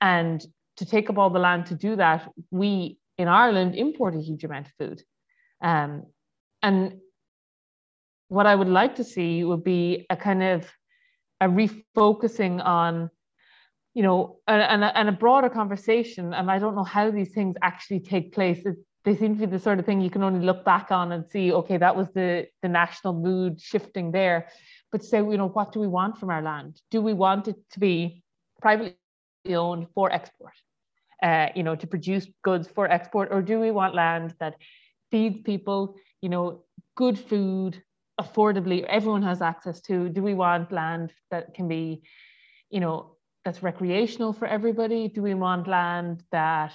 And 0.00 0.42
to 0.78 0.86
take 0.86 1.10
up 1.10 1.18
all 1.18 1.28
the 1.28 1.38
land 1.38 1.66
to 1.66 1.74
do 1.74 1.96
that, 1.96 2.26
we 2.50 2.98
in 3.18 3.28
Ireland 3.28 3.74
import 3.74 4.14
a 4.14 4.20
huge 4.20 4.44
amount 4.44 4.68
of 4.68 4.72
food. 4.78 5.02
Um, 5.60 6.04
and 6.62 6.94
what 8.28 8.46
I 8.46 8.54
would 8.54 8.68
like 8.68 8.96
to 8.96 9.04
see 9.04 9.44
would 9.44 9.64
be 9.64 10.06
a 10.08 10.16
kind 10.16 10.42
of 10.42 10.70
a 11.40 11.48
refocusing 11.48 12.64
on 12.64 13.10
you 13.94 14.02
know, 14.02 14.38
and, 14.46 14.84
and 14.84 15.08
a 15.08 15.12
broader 15.12 15.48
conversation. 15.48 16.32
And 16.34 16.50
I 16.50 16.58
don't 16.58 16.76
know 16.76 16.84
how 16.84 17.10
these 17.10 17.30
things 17.30 17.56
actually 17.62 18.00
take 18.00 18.32
place. 18.32 18.64
It, 18.64 18.76
they 19.04 19.16
seem 19.16 19.34
to 19.38 19.46
be 19.46 19.50
the 19.50 19.58
sort 19.58 19.78
of 19.78 19.86
thing 19.86 20.00
you 20.00 20.10
can 20.10 20.22
only 20.22 20.44
look 20.44 20.64
back 20.64 20.90
on 20.90 21.12
and 21.12 21.24
see, 21.26 21.52
okay, 21.52 21.78
that 21.78 21.96
was 21.96 22.08
the, 22.14 22.46
the 22.62 22.68
national 22.68 23.14
mood 23.14 23.60
shifting 23.60 24.12
there. 24.12 24.48
But 24.92 25.04
say, 25.04 25.18
you 25.18 25.36
know, 25.36 25.48
what 25.48 25.72
do 25.72 25.80
we 25.80 25.86
want 25.86 26.18
from 26.18 26.30
our 26.30 26.42
land? 26.42 26.80
Do 26.90 27.00
we 27.00 27.14
want 27.14 27.48
it 27.48 27.56
to 27.72 27.80
be 27.80 28.22
privately 28.60 28.96
owned 29.48 29.86
for 29.94 30.12
export? 30.12 30.52
Uh, 31.22 31.48
you 31.56 31.62
know, 31.64 31.74
to 31.74 31.86
produce 31.86 32.28
goods 32.44 32.68
for 32.68 32.88
export, 32.88 33.28
or 33.32 33.42
do 33.42 33.58
we 33.58 33.72
want 33.72 33.92
land 33.92 34.34
that 34.38 34.54
feeds 35.10 35.40
people, 35.42 35.96
you 36.22 36.28
know, 36.28 36.62
good 36.94 37.18
food 37.18 37.82
affordably, 38.20 38.84
everyone 38.84 39.22
has 39.22 39.42
access 39.42 39.80
to? 39.80 40.08
Do 40.08 40.22
we 40.22 40.34
want 40.34 40.70
land 40.70 41.12
that 41.32 41.54
can 41.54 41.66
be, 41.66 42.02
you 42.70 42.78
know, 42.78 43.16
that's 43.44 43.62
recreational 43.62 44.32
for 44.32 44.46
everybody? 44.46 45.08
Do 45.08 45.22
we 45.22 45.34
want 45.34 45.68
land 45.68 46.22
that 46.32 46.74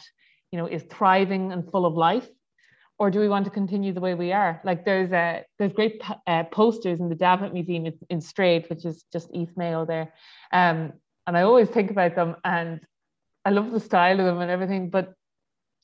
you 0.51 0.57
know 0.57 0.67
is 0.67 0.83
thriving 0.83 1.51
and 1.51 1.69
full 1.69 1.85
of 1.85 1.95
life, 1.95 2.27
or 2.97 3.11
do 3.11 3.19
we 3.19 3.29
want 3.29 3.45
to 3.45 3.51
continue 3.51 3.93
the 3.93 4.01
way 4.01 4.13
we 4.13 4.31
are? 4.31 4.61
Like 4.63 4.85
there's 4.85 5.11
a 5.11 5.43
there's 5.59 5.73
great 5.73 6.01
uh, 6.27 6.43
posters 6.45 6.99
in 6.99 7.09
the 7.09 7.15
Davitt 7.15 7.53
Museum 7.53 7.85
in, 7.85 7.93
in 8.09 8.19
Straide, 8.19 8.69
which 8.69 8.85
is 8.85 9.05
just 9.11 9.29
East 9.33 9.57
Mayo 9.57 9.85
there, 9.85 10.13
um, 10.51 10.93
and 11.27 11.37
I 11.37 11.43
always 11.43 11.69
think 11.69 11.91
about 11.91 12.15
them 12.15 12.35
and 12.43 12.81
I 13.45 13.49
love 13.49 13.71
the 13.71 13.79
style 13.79 14.19
of 14.19 14.25
them 14.25 14.39
and 14.39 14.51
everything. 14.51 14.89
But 14.89 15.13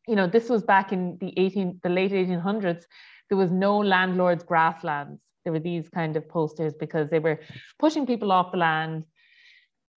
you 0.07 0.15
know, 0.15 0.27
this 0.27 0.49
was 0.49 0.63
back 0.63 0.91
in 0.91 1.17
the 1.19 1.33
18 1.37 1.81
the 1.83 1.89
late 1.89 2.11
1800s. 2.11 2.83
There 3.29 3.37
was 3.37 3.51
no 3.51 3.77
landlord's 3.77 4.43
grasslands. 4.43 5.21
There 5.43 5.53
were 5.53 5.59
these 5.59 5.87
kind 5.89 6.17
of 6.17 6.27
posters 6.27 6.73
because 6.73 7.09
they 7.09 7.19
were 7.19 7.39
pushing 7.77 8.05
people 8.05 8.31
off 8.31 8.51
the 8.51 8.57
land 8.57 9.05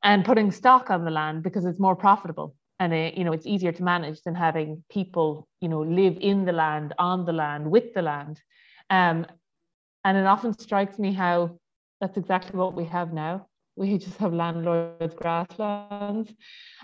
and 0.03 0.25
putting 0.25 0.51
stock 0.51 0.91
on 0.91 1.05
the 1.05 1.11
land 1.11 1.43
because 1.43 1.65
it's 1.65 1.81
more 1.81 1.97
profitable. 1.97 2.55
And 2.81 2.93
it, 2.93 3.15
you 3.15 3.25
know 3.25 3.33
it's 3.33 3.47
easier 3.47 3.73
to 3.73 3.83
manage 3.83 4.23
than 4.23 4.35
having 4.35 4.83
people 4.91 5.47
you 5.61 5.69
know 5.69 5.83
live 5.83 6.17
in 6.21 6.45
the 6.45 6.53
land 6.53 6.95
on 6.99 7.25
the 7.25 7.33
land 7.33 7.71
with 7.71 7.95
the 7.95 8.03
land. 8.03 8.41
Um, 8.91 9.27
and 10.05 10.19
it 10.19 10.27
often 10.27 10.59
strikes 10.59 10.99
me 10.99 11.12
how 11.12 11.59
that's 12.01 12.17
exactly 12.17 12.59
what 12.59 12.75
we 12.75 12.85
have 12.87 13.12
now. 13.12 13.47
We 13.77 13.99
just 14.07 14.17
have 14.19 14.33
landlords 14.33 15.15
grasslands. 15.15 16.33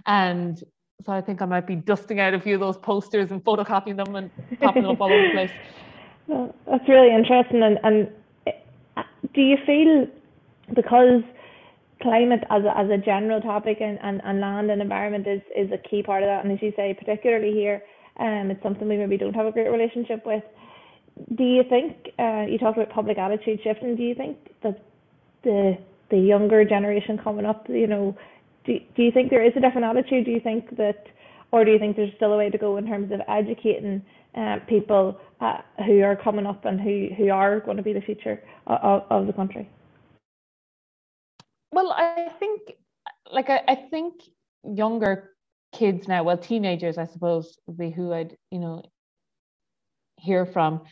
And 0.06 0.62
so 1.04 1.12
i 1.12 1.20
think 1.20 1.40
i 1.40 1.44
might 1.44 1.66
be 1.66 1.76
dusting 1.76 2.18
out 2.18 2.34
a 2.34 2.40
few 2.40 2.54
of 2.54 2.60
those 2.60 2.76
posters 2.76 3.30
and 3.30 3.42
photocopying 3.44 3.96
them 3.96 4.16
and 4.16 4.30
popping 4.60 4.82
them 4.82 4.92
up 4.92 5.00
all 5.00 5.12
over 5.12 5.22
the 5.22 5.32
place. 5.32 5.50
That's 6.66 6.88
really 6.88 7.14
interesting. 7.14 7.62
And, 7.62 7.78
and 7.82 8.10
uh, 8.96 9.02
do 9.32 9.40
you 9.40 9.56
feel 9.64 10.06
because 10.74 11.22
climate 12.02 12.44
as 12.50 12.62
a, 12.64 12.78
as 12.78 12.90
a 12.90 12.98
general 12.98 13.40
topic 13.40 13.78
and, 13.80 13.98
and, 14.02 14.20
and 14.24 14.40
land 14.40 14.70
and 14.70 14.80
environment 14.80 15.26
is, 15.26 15.40
is 15.56 15.70
a 15.72 15.78
key 15.78 16.02
part 16.02 16.22
of 16.22 16.28
that. 16.28 16.44
And 16.44 16.52
as 16.52 16.62
you 16.62 16.72
say, 16.76 16.94
particularly 16.94 17.52
here, 17.52 17.82
um, 18.20 18.50
it's 18.50 18.62
something 18.62 18.88
we 18.88 18.96
maybe 18.96 19.16
don't 19.16 19.34
have 19.34 19.46
a 19.46 19.52
great 19.52 19.70
relationship 19.70 20.24
with. 20.26 20.42
Do 21.34 21.44
you 21.44 21.64
think, 21.68 22.10
uh, 22.18 22.46
you 22.48 22.58
talked 22.58 22.78
about 22.78 22.90
public 22.90 23.18
attitude 23.18 23.60
shifting, 23.62 23.96
do 23.96 24.02
you 24.02 24.14
think 24.14 24.36
that 24.62 24.82
the 25.42 25.78
the 26.10 26.16
younger 26.16 26.64
generation 26.64 27.18
coming 27.18 27.44
up, 27.44 27.66
you 27.68 27.86
know, 27.86 28.16
do, 28.64 28.78
do 28.96 29.02
you 29.02 29.12
think 29.12 29.28
there 29.28 29.44
is 29.44 29.52
a 29.56 29.60
different 29.60 29.84
attitude? 29.84 30.24
Do 30.24 30.30
you 30.30 30.40
think 30.40 30.76
that 30.78 31.04
or 31.52 31.64
do 31.64 31.70
you 31.70 31.78
think 31.78 31.96
there's 31.96 32.12
still 32.16 32.32
a 32.32 32.36
way 32.36 32.50
to 32.50 32.58
go 32.58 32.76
in 32.76 32.86
terms 32.86 33.10
of 33.12 33.20
educating 33.28 34.02
uh, 34.34 34.58
people 34.68 35.18
uh, 35.40 35.58
who 35.86 36.02
are 36.02 36.16
coming 36.16 36.46
up 36.46 36.64
and 36.64 36.80
who, 36.80 37.08
who 37.16 37.30
are 37.30 37.60
going 37.60 37.76
to 37.76 37.82
be 37.82 37.92
the 37.92 38.00
future 38.00 38.42
of, 38.66 39.02
of 39.10 39.26
the 39.26 39.32
country? 39.32 39.68
Well, 41.72 41.92
I 41.92 42.30
think, 42.38 42.72
like, 43.30 43.50
I, 43.50 43.62
I 43.68 43.74
think 43.74 44.14
younger 44.64 45.30
kids 45.72 46.08
now, 46.08 46.22
well, 46.22 46.38
teenagers, 46.38 46.98
I 46.98 47.04
suppose, 47.04 47.58
would 47.66 47.76
be 47.78 47.90
who 47.90 48.12
I'd, 48.12 48.36
you 48.50 48.58
know, 48.58 48.82
hear 50.16 50.46
from. 50.46 50.82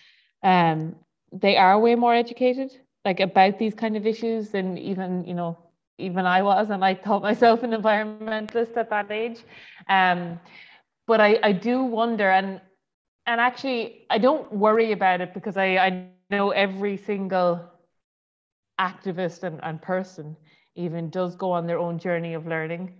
Um, 0.42 0.96
they 1.32 1.56
are 1.56 1.78
way 1.78 1.94
more 1.94 2.14
educated, 2.14 2.72
like 3.04 3.20
about 3.20 3.58
these 3.58 3.74
kind 3.74 3.96
of 3.96 4.06
issues 4.06 4.50
than 4.50 4.78
even, 4.78 5.24
you 5.24 5.34
know, 5.34 5.58
even 5.98 6.26
I 6.26 6.42
was, 6.42 6.70
and 6.70 6.84
I 6.84 6.94
thought 6.94 7.22
myself 7.22 7.62
an 7.62 7.70
environmentalist 7.70 8.76
at 8.76 8.90
that 8.90 9.10
age. 9.10 9.40
Um, 9.88 10.38
but 11.06 11.20
I, 11.20 11.38
I 11.42 11.52
do 11.52 11.82
wonder, 11.82 12.30
and 12.30 12.60
and 13.26 13.40
actually, 13.40 14.06
I 14.10 14.18
don't 14.18 14.52
worry 14.52 14.92
about 14.92 15.20
it 15.20 15.34
because 15.34 15.56
I, 15.56 15.76
I 15.78 16.06
know 16.30 16.50
every 16.50 16.96
single 16.96 17.60
activist 18.78 19.42
and, 19.42 19.58
and 19.62 19.80
person 19.82 20.36
even 20.76 21.10
does 21.10 21.34
go 21.34 21.50
on 21.52 21.66
their 21.66 21.78
own 21.78 21.98
journey 21.98 22.34
of 22.34 22.46
learning. 22.46 22.94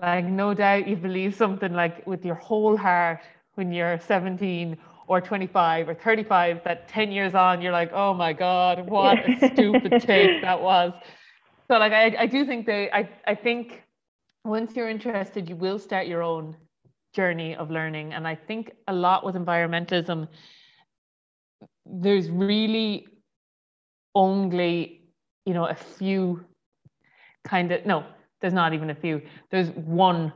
Like, 0.00 0.24
no 0.24 0.54
doubt 0.54 0.88
you 0.88 0.96
believe 0.96 1.34
something 1.34 1.72
like 1.72 2.06
with 2.06 2.24
your 2.24 2.34
whole 2.34 2.76
heart 2.76 3.20
when 3.54 3.72
you're 3.72 4.00
17 4.00 4.76
or 5.06 5.20
25 5.20 5.88
or 5.88 5.94
35 5.94 6.64
that 6.64 6.88
10 6.88 7.12
years 7.12 7.34
on 7.34 7.60
you're 7.60 7.72
like 7.72 7.90
oh 7.92 8.14
my 8.14 8.32
god 8.32 8.88
what 8.88 9.18
a 9.28 9.50
stupid 9.52 10.00
take 10.00 10.40
that 10.42 10.60
was 10.60 10.92
so 11.68 11.78
like 11.78 11.92
I, 11.92 12.16
I 12.20 12.26
do 12.26 12.44
think 12.46 12.66
they 12.66 12.90
I, 12.90 13.08
I 13.26 13.34
think 13.34 13.82
once 14.44 14.74
you're 14.74 14.88
interested 14.88 15.48
you 15.48 15.56
will 15.56 15.78
start 15.78 16.06
your 16.06 16.22
own 16.22 16.56
journey 17.14 17.54
of 17.54 17.70
learning 17.70 18.14
and 18.14 18.26
i 18.26 18.34
think 18.34 18.72
a 18.88 18.94
lot 18.94 19.24
with 19.24 19.34
environmentalism 19.34 20.26
there's 21.86 22.30
really 22.30 23.06
only 24.14 25.02
you 25.44 25.54
know 25.54 25.66
a 25.66 25.74
few 25.74 26.44
kind 27.44 27.72
of 27.72 27.84
no 27.86 28.04
there's 28.44 28.52
not 28.52 28.74
even 28.74 28.90
a 28.90 28.94
few. 28.94 29.22
There's 29.50 29.70
one 29.70 30.30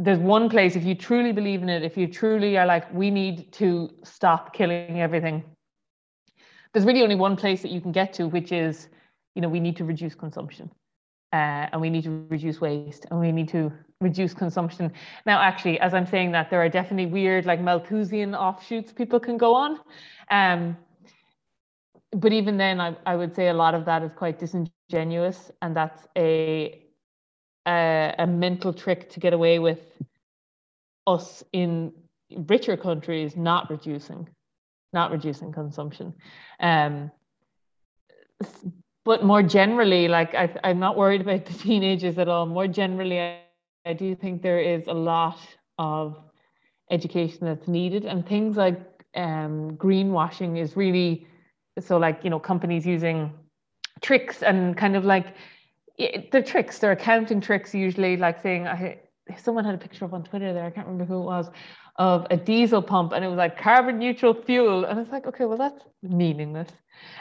there's 0.00 0.18
one 0.18 0.48
place 0.48 0.74
if 0.74 0.84
you 0.84 0.96
truly 0.96 1.30
believe 1.30 1.62
in 1.62 1.68
it 1.68 1.84
if 1.84 1.96
you 1.96 2.08
truly 2.08 2.56
are 2.58 2.66
like 2.66 2.92
we 2.92 3.08
need 3.08 3.52
to 3.52 3.88
stop 4.02 4.52
killing 4.52 5.00
everything. 5.00 5.44
There's 6.72 6.84
really 6.84 7.02
only 7.02 7.14
one 7.14 7.36
place 7.36 7.62
that 7.62 7.70
you 7.70 7.80
can 7.80 7.92
get 7.92 8.12
to 8.14 8.26
which 8.26 8.50
is 8.50 8.88
you 9.36 9.42
know 9.42 9.48
we 9.48 9.60
need 9.60 9.76
to 9.76 9.84
reduce 9.84 10.14
consumption. 10.16 10.70
Uh, 11.32 11.70
and 11.70 11.80
we 11.80 11.88
need 11.88 12.02
to 12.02 12.26
reduce 12.28 12.60
waste 12.60 13.06
and 13.12 13.20
we 13.20 13.30
need 13.30 13.48
to 13.50 13.72
reduce 14.00 14.34
consumption. 14.34 14.92
Now 15.24 15.40
actually 15.40 15.78
as 15.78 15.94
i'm 15.94 16.06
saying 16.06 16.32
that 16.32 16.50
there 16.50 16.60
are 16.60 16.68
definitely 16.68 17.06
weird 17.06 17.46
like 17.46 17.60
malthusian 17.60 18.34
offshoots 18.34 18.92
people 18.92 19.20
can 19.20 19.36
go 19.36 19.54
on. 19.54 19.78
Um, 20.32 20.76
but 22.12 22.32
even 22.32 22.56
then 22.56 22.80
I, 22.80 22.96
I 23.06 23.16
would 23.16 23.34
say 23.34 23.48
a 23.48 23.54
lot 23.54 23.74
of 23.74 23.84
that 23.84 24.02
is 24.02 24.10
quite 24.16 24.38
disingenuous 24.38 25.50
and 25.62 25.76
that's 25.76 26.06
a 26.16 26.82
a, 27.66 28.14
a 28.18 28.26
mental 28.26 28.72
trick 28.72 29.10
to 29.10 29.20
get 29.20 29.32
away 29.32 29.58
with 29.58 29.80
us 31.06 31.44
in 31.52 31.92
richer 32.48 32.76
countries 32.76 33.36
not 33.36 33.70
reducing 33.70 34.28
not 34.92 35.10
reducing 35.12 35.52
consumption. 35.52 36.14
Um, 36.58 37.10
but 39.04 39.24
more 39.24 39.42
generally 39.42 40.08
like 40.08 40.34
I, 40.34 40.52
i'm 40.64 40.78
not 40.78 40.96
worried 40.96 41.20
about 41.20 41.44
the 41.46 41.54
teenagers 41.54 42.18
at 42.18 42.28
all. 42.28 42.46
More 42.46 42.66
generally 42.66 43.20
I, 43.20 43.40
I 43.86 43.92
do 43.92 44.14
think 44.14 44.42
there 44.42 44.60
is 44.60 44.86
a 44.86 44.94
lot 44.94 45.38
of 45.78 46.16
education 46.90 47.40
that's 47.42 47.68
needed 47.68 48.04
and 48.04 48.26
things 48.26 48.56
like 48.56 48.80
um, 49.14 49.76
greenwashing 49.76 50.58
is 50.58 50.76
really 50.76 51.26
so 51.78 51.98
like 51.98 52.24
you 52.24 52.30
know 52.30 52.40
companies 52.40 52.86
using 52.86 53.32
tricks 54.00 54.42
and 54.42 54.76
kind 54.76 54.96
of 54.96 55.04
like 55.04 55.34
the 56.32 56.42
tricks, 56.42 56.78
they're 56.78 56.92
accounting 56.92 57.40
tricks 57.40 57.74
usually, 57.74 58.16
like 58.16 58.42
saying, 58.42 58.66
I, 58.66 58.98
someone 59.38 59.64
had 59.64 59.74
a 59.74 59.78
picture 59.78 60.04
of 60.04 60.14
on 60.14 60.22
Twitter 60.22 60.52
there, 60.52 60.64
I 60.64 60.70
can't 60.70 60.86
remember 60.86 61.04
who 61.04 61.20
it 61.20 61.24
was, 61.24 61.50
of 61.96 62.26
a 62.30 62.36
diesel 62.36 62.80
pump 62.80 63.12
and 63.12 63.24
it 63.24 63.28
was 63.28 63.36
like 63.36 63.58
carbon 63.58 63.98
neutral 63.98 64.34
fuel. 64.34 64.84
And 64.84 64.98
it's 64.98 65.12
like, 65.12 65.26
okay, 65.26 65.44
well, 65.44 65.58
that's 65.58 65.82
meaningless. 66.02 66.70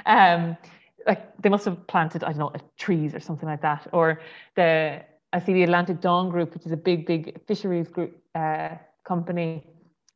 Um, 0.06 0.58
like 1.06 1.36
they 1.42 1.50
must 1.50 1.66
have 1.66 1.88
planted, 1.88 2.24
I 2.24 2.32
don't 2.32 2.54
know, 2.54 2.54
trees 2.78 3.14
or 3.14 3.20
something 3.20 3.48
like 3.48 3.62
that. 3.62 3.88
Or 3.92 4.22
the, 4.56 5.02
I 5.34 5.40
see 5.40 5.54
the 5.54 5.64
Atlantic 5.64 6.00
Dawn 6.02 6.30
Group, 6.30 6.54
which 6.54 6.66
is 6.66 6.72
a 6.72 6.78
big, 6.78 7.06
big 7.06 7.46
fisheries 7.48 7.90
group 7.90 8.18
uh, 8.36 8.70
company 9.04 9.66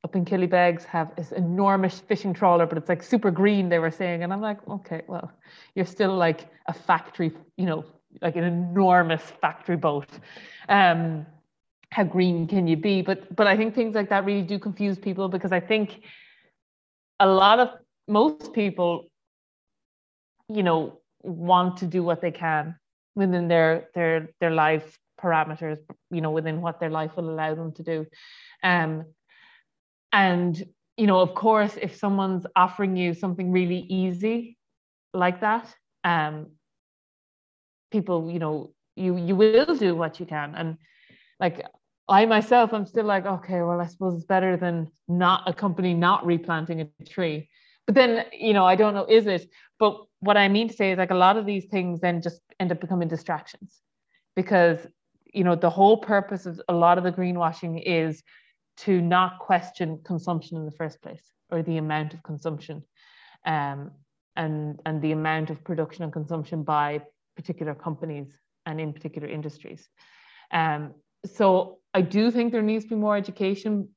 up 0.04 0.16
in 0.16 0.26
Killybegs, 0.26 0.84
have 0.84 1.16
this 1.16 1.32
enormous 1.32 2.00
fishing 2.00 2.34
trawler, 2.34 2.66
but 2.66 2.78
it's 2.78 2.90
like 2.90 3.02
super 3.02 3.32
green, 3.32 3.70
they 3.70 3.80
were 3.80 3.92
saying. 3.92 4.24
And 4.24 4.34
I'm 4.34 4.42
like, 4.42 4.58
okay, 4.68 5.02
well, 5.08 5.32
you're 5.76 5.86
still 5.86 6.16
like 6.16 6.48
a 6.68 6.74
factory, 6.74 7.32
you 7.58 7.66
know, 7.66 7.86
like 8.22 8.36
an 8.36 8.44
enormous 8.44 9.22
factory 9.42 9.78
boat. 9.78 10.10
Um, 10.68 11.26
how 11.90 12.04
green 12.04 12.48
can 12.48 12.68
you 12.68 12.76
be? 12.76 13.02
But 13.02 13.34
but 13.36 13.48
I 13.48 13.56
think 13.56 13.76
things 13.76 13.96
like 13.96 14.10
that 14.10 14.26
really 14.26 14.42
do 14.42 14.60
confuse 14.60 14.98
people 14.98 15.30
because 15.30 15.52
I 15.52 15.60
think 15.60 16.02
a 17.20 17.28
lot 17.28 17.60
of 17.60 17.70
most 18.08 18.52
people, 18.54 19.06
you 20.50 20.64
know, 20.64 21.00
want 21.22 21.78
to 21.78 21.86
do 21.86 22.04
what 22.04 22.20
they 22.20 22.32
can 22.32 22.76
within 23.16 23.48
their 23.48 23.90
their 23.94 24.30
their 24.42 24.52
life 24.52 24.98
parameters, 25.22 25.78
you 26.12 26.20
know, 26.20 26.32
within 26.32 26.62
what 26.62 26.80
their 26.80 26.90
life 26.90 27.16
will 27.16 27.30
allow 27.30 27.56
them 27.56 27.72
to 27.74 27.84
do. 27.84 28.06
Um, 28.64 29.06
and 30.14 30.64
you 30.96 31.08
know, 31.08 31.20
of 31.20 31.34
course, 31.34 31.76
if 31.82 31.96
someone's 31.96 32.46
offering 32.56 32.96
you 32.96 33.16
something 33.16 33.52
really 33.52 33.80
easy 33.90 34.58
like 35.14 35.42
that, 35.42 35.76
um, 36.04 36.52
people 37.92 38.30
you 38.32 38.40
know 38.40 38.74
you 38.96 39.18
you 39.18 39.36
will 39.36 39.76
do 39.76 39.96
what 39.96 40.20
you 40.20 40.26
can. 40.26 40.54
And 40.56 40.78
like 41.40 41.66
I 42.08 42.26
myself 42.26 42.74
I'm 42.74 42.86
still 42.86 43.06
like 43.06 43.26
okay 43.26 43.62
well 43.62 43.82
I 43.82 43.88
suppose 43.88 44.16
it's 44.16 44.26
better 44.26 44.56
than 44.56 44.88
not 45.08 45.50
a 45.50 45.54
company 45.54 45.94
not 45.94 46.26
replanting 46.26 46.82
a 46.82 47.06
tree. 47.06 47.50
But 47.88 47.96
then 47.96 48.26
you 48.32 48.54
know 48.54 48.66
I 48.66 48.76
don't 48.76 48.94
know 48.94 49.06
is 49.06 49.26
it? 49.26 49.50
But 49.80 49.98
what 50.20 50.38
I 50.38 50.48
mean 50.48 50.68
to 50.70 50.74
say 50.74 50.92
is 50.92 50.98
like 50.98 51.12
a 51.12 51.16
lot 51.16 51.38
of 51.38 51.46
these 51.46 51.66
things 51.66 52.02
then 52.02 52.22
just 52.22 52.42
end 52.60 52.72
up 52.72 52.80
becoming 52.80 53.08
distractions. 53.08 53.82
Because 54.36 54.80
you 55.34 55.44
know 55.44 55.56
the 55.56 55.70
whole 55.72 55.98
purpose 55.98 56.46
of 56.46 56.62
a 56.70 56.74
lot 56.74 56.98
of 57.00 57.04
the 57.04 57.12
greenwashing 57.12 57.82
is 57.84 58.24
to 58.78 59.02
not 59.02 59.40
question 59.40 60.00
consumption 60.04 60.58
in 60.58 60.66
the 60.66 60.72
first 60.72 61.02
place 61.02 61.32
or 61.52 61.62
the 61.62 61.78
amount 61.78 62.14
of 62.14 62.24
consumption 62.24 62.84
um, 63.46 63.92
and 64.36 64.80
and 64.86 65.02
the 65.02 65.12
amount 65.12 65.50
of 65.50 65.64
production 65.64 66.04
and 66.04 66.12
consumption 66.12 66.64
by 66.64 67.02
particular 67.36 67.76
companies 67.76 68.28
and 68.66 68.80
in 68.80 68.94
particular 68.94 69.28
industries. 69.28 69.90
Um, 70.52 70.94
so 71.26 71.80
I 71.94 72.02
do 72.02 72.32
think 72.32 72.52
there 72.52 72.62
needs 72.62 72.86
to 72.86 72.90
be 72.90 72.96
more 72.96 73.16
education, 73.16 73.90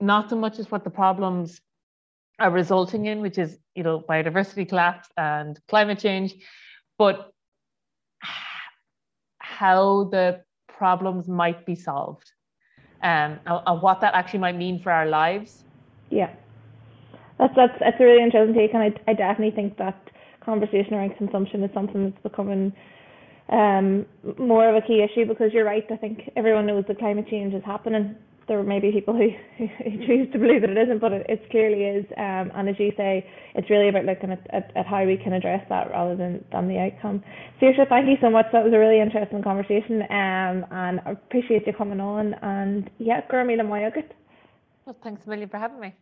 not 0.00 0.30
so 0.30 0.36
much 0.36 0.58
as 0.58 0.70
what 0.70 0.84
the 0.84 0.90
problems 0.90 1.60
are 2.38 2.50
resulting 2.50 3.06
in, 3.06 3.20
which 3.20 3.38
is 3.38 3.58
you 3.74 3.82
know 3.82 4.00
biodiversity 4.00 4.68
collapse 4.68 5.08
and 5.16 5.58
climate 5.68 5.98
change, 5.98 6.34
but 6.98 7.30
how 9.38 10.08
the 10.10 10.42
problems 10.68 11.28
might 11.28 11.64
be 11.64 11.76
solved 11.76 12.32
um, 13.04 13.38
and 13.46 13.82
what 13.82 14.00
that 14.00 14.14
actually 14.14 14.40
might 14.40 14.56
mean 14.56 14.80
for 14.82 14.90
our 14.90 15.06
lives. 15.06 15.62
Yeah, 16.10 16.30
that's 17.38 17.54
that's 17.54 17.78
that's 17.78 18.00
a 18.00 18.04
really 18.04 18.22
interesting 18.22 18.54
take, 18.54 18.72
and 18.74 18.82
I, 18.82 19.10
I 19.10 19.14
definitely 19.14 19.54
think 19.54 19.76
that 19.76 20.10
conversation 20.44 20.94
around 20.94 21.16
consumption 21.16 21.62
is 21.62 21.70
something 21.72 22.10
that's 22.10 22.22
becoming 22.22 22.72
um, 23.50 24.06
more 24.38 24.68
of 24.68 24.82
a 24.82 24.86
key 24.86 25.02
issue 25.02 25.26
because 25.26 25.52
you're 25.52 25.64
right. 25.64 25.84
I 25.90 25.96
think 25.96 26.30
everyone 26.34 26.66
knows 26.66 26.84
that 26.88 26.98
climate 26.98 27.28
change 27.28 27.54
is 27.54 27.62
happening. 27.64 28.16
There 28.46 28.62
may 28.62 28.78
be 28.78 28.92
people 28.92 29.14
who, 29.14 29.30
who 29.58 30.06
choose 30.06 30.30
to 30.32 30.38
believe 30.38 30.60
that 30.60 30.70
it 30.70 30.78
isn't, 30.78 31.00
but 31.00 31.12
it, 31.12 31.26
it 31.28 31.50
clearly 31.50 31.84
is. 31.84 32.04
Um, 32.16 32.52
and 32.54 32.68
as 32.68 32.76
you 32.78 32.92
say, 32.96 33.26
it's 33.54 33.70
really 33.70 33.88
about 33.88 34.04
looking 34.04 34.30
at, 34.30 34.46
at, 34.50 34.70
at, 34.76 34.86
how 34.86 35.04
we 35.04 35.16
can 35.16 35.32
address 35.32 35.64
that 35.68 35.90
rather 35.90 36.16
than, 36.16 36.44
than 36.52 36.68
the 36.68 36.78
outcome. 36.78 37.22
Saoirse, 37.60 37.88
thank 37.88 38.06
you 38.06 38.16
so 38.20 38.30
much. 38.30 38.46
That 38.52 38.64
was 38.64 38.72
a 38.72 38.78
really 38.78 39.00
interesting 39.00 39.42
conversation. 39.42 40.02
Um, 40.02 40.66
and 40.70 41.00
I 41.06 41.12
appreciate 41.12 41.66
you 41.66 41.72
coming 41.72 42.00
on. 42.00 42.34
And 42.42 42.90
yeah, 42.98 43.22
Gurmila 43.30 43.62
Moyagut. 43.62 44.10
Well, 44.84 44.96
thanks 45.02 45.22
a 45.26 45.30
million 45.30 45.48
for 45.48 45.58
having 45.58 45.80
me. 45.80 45.94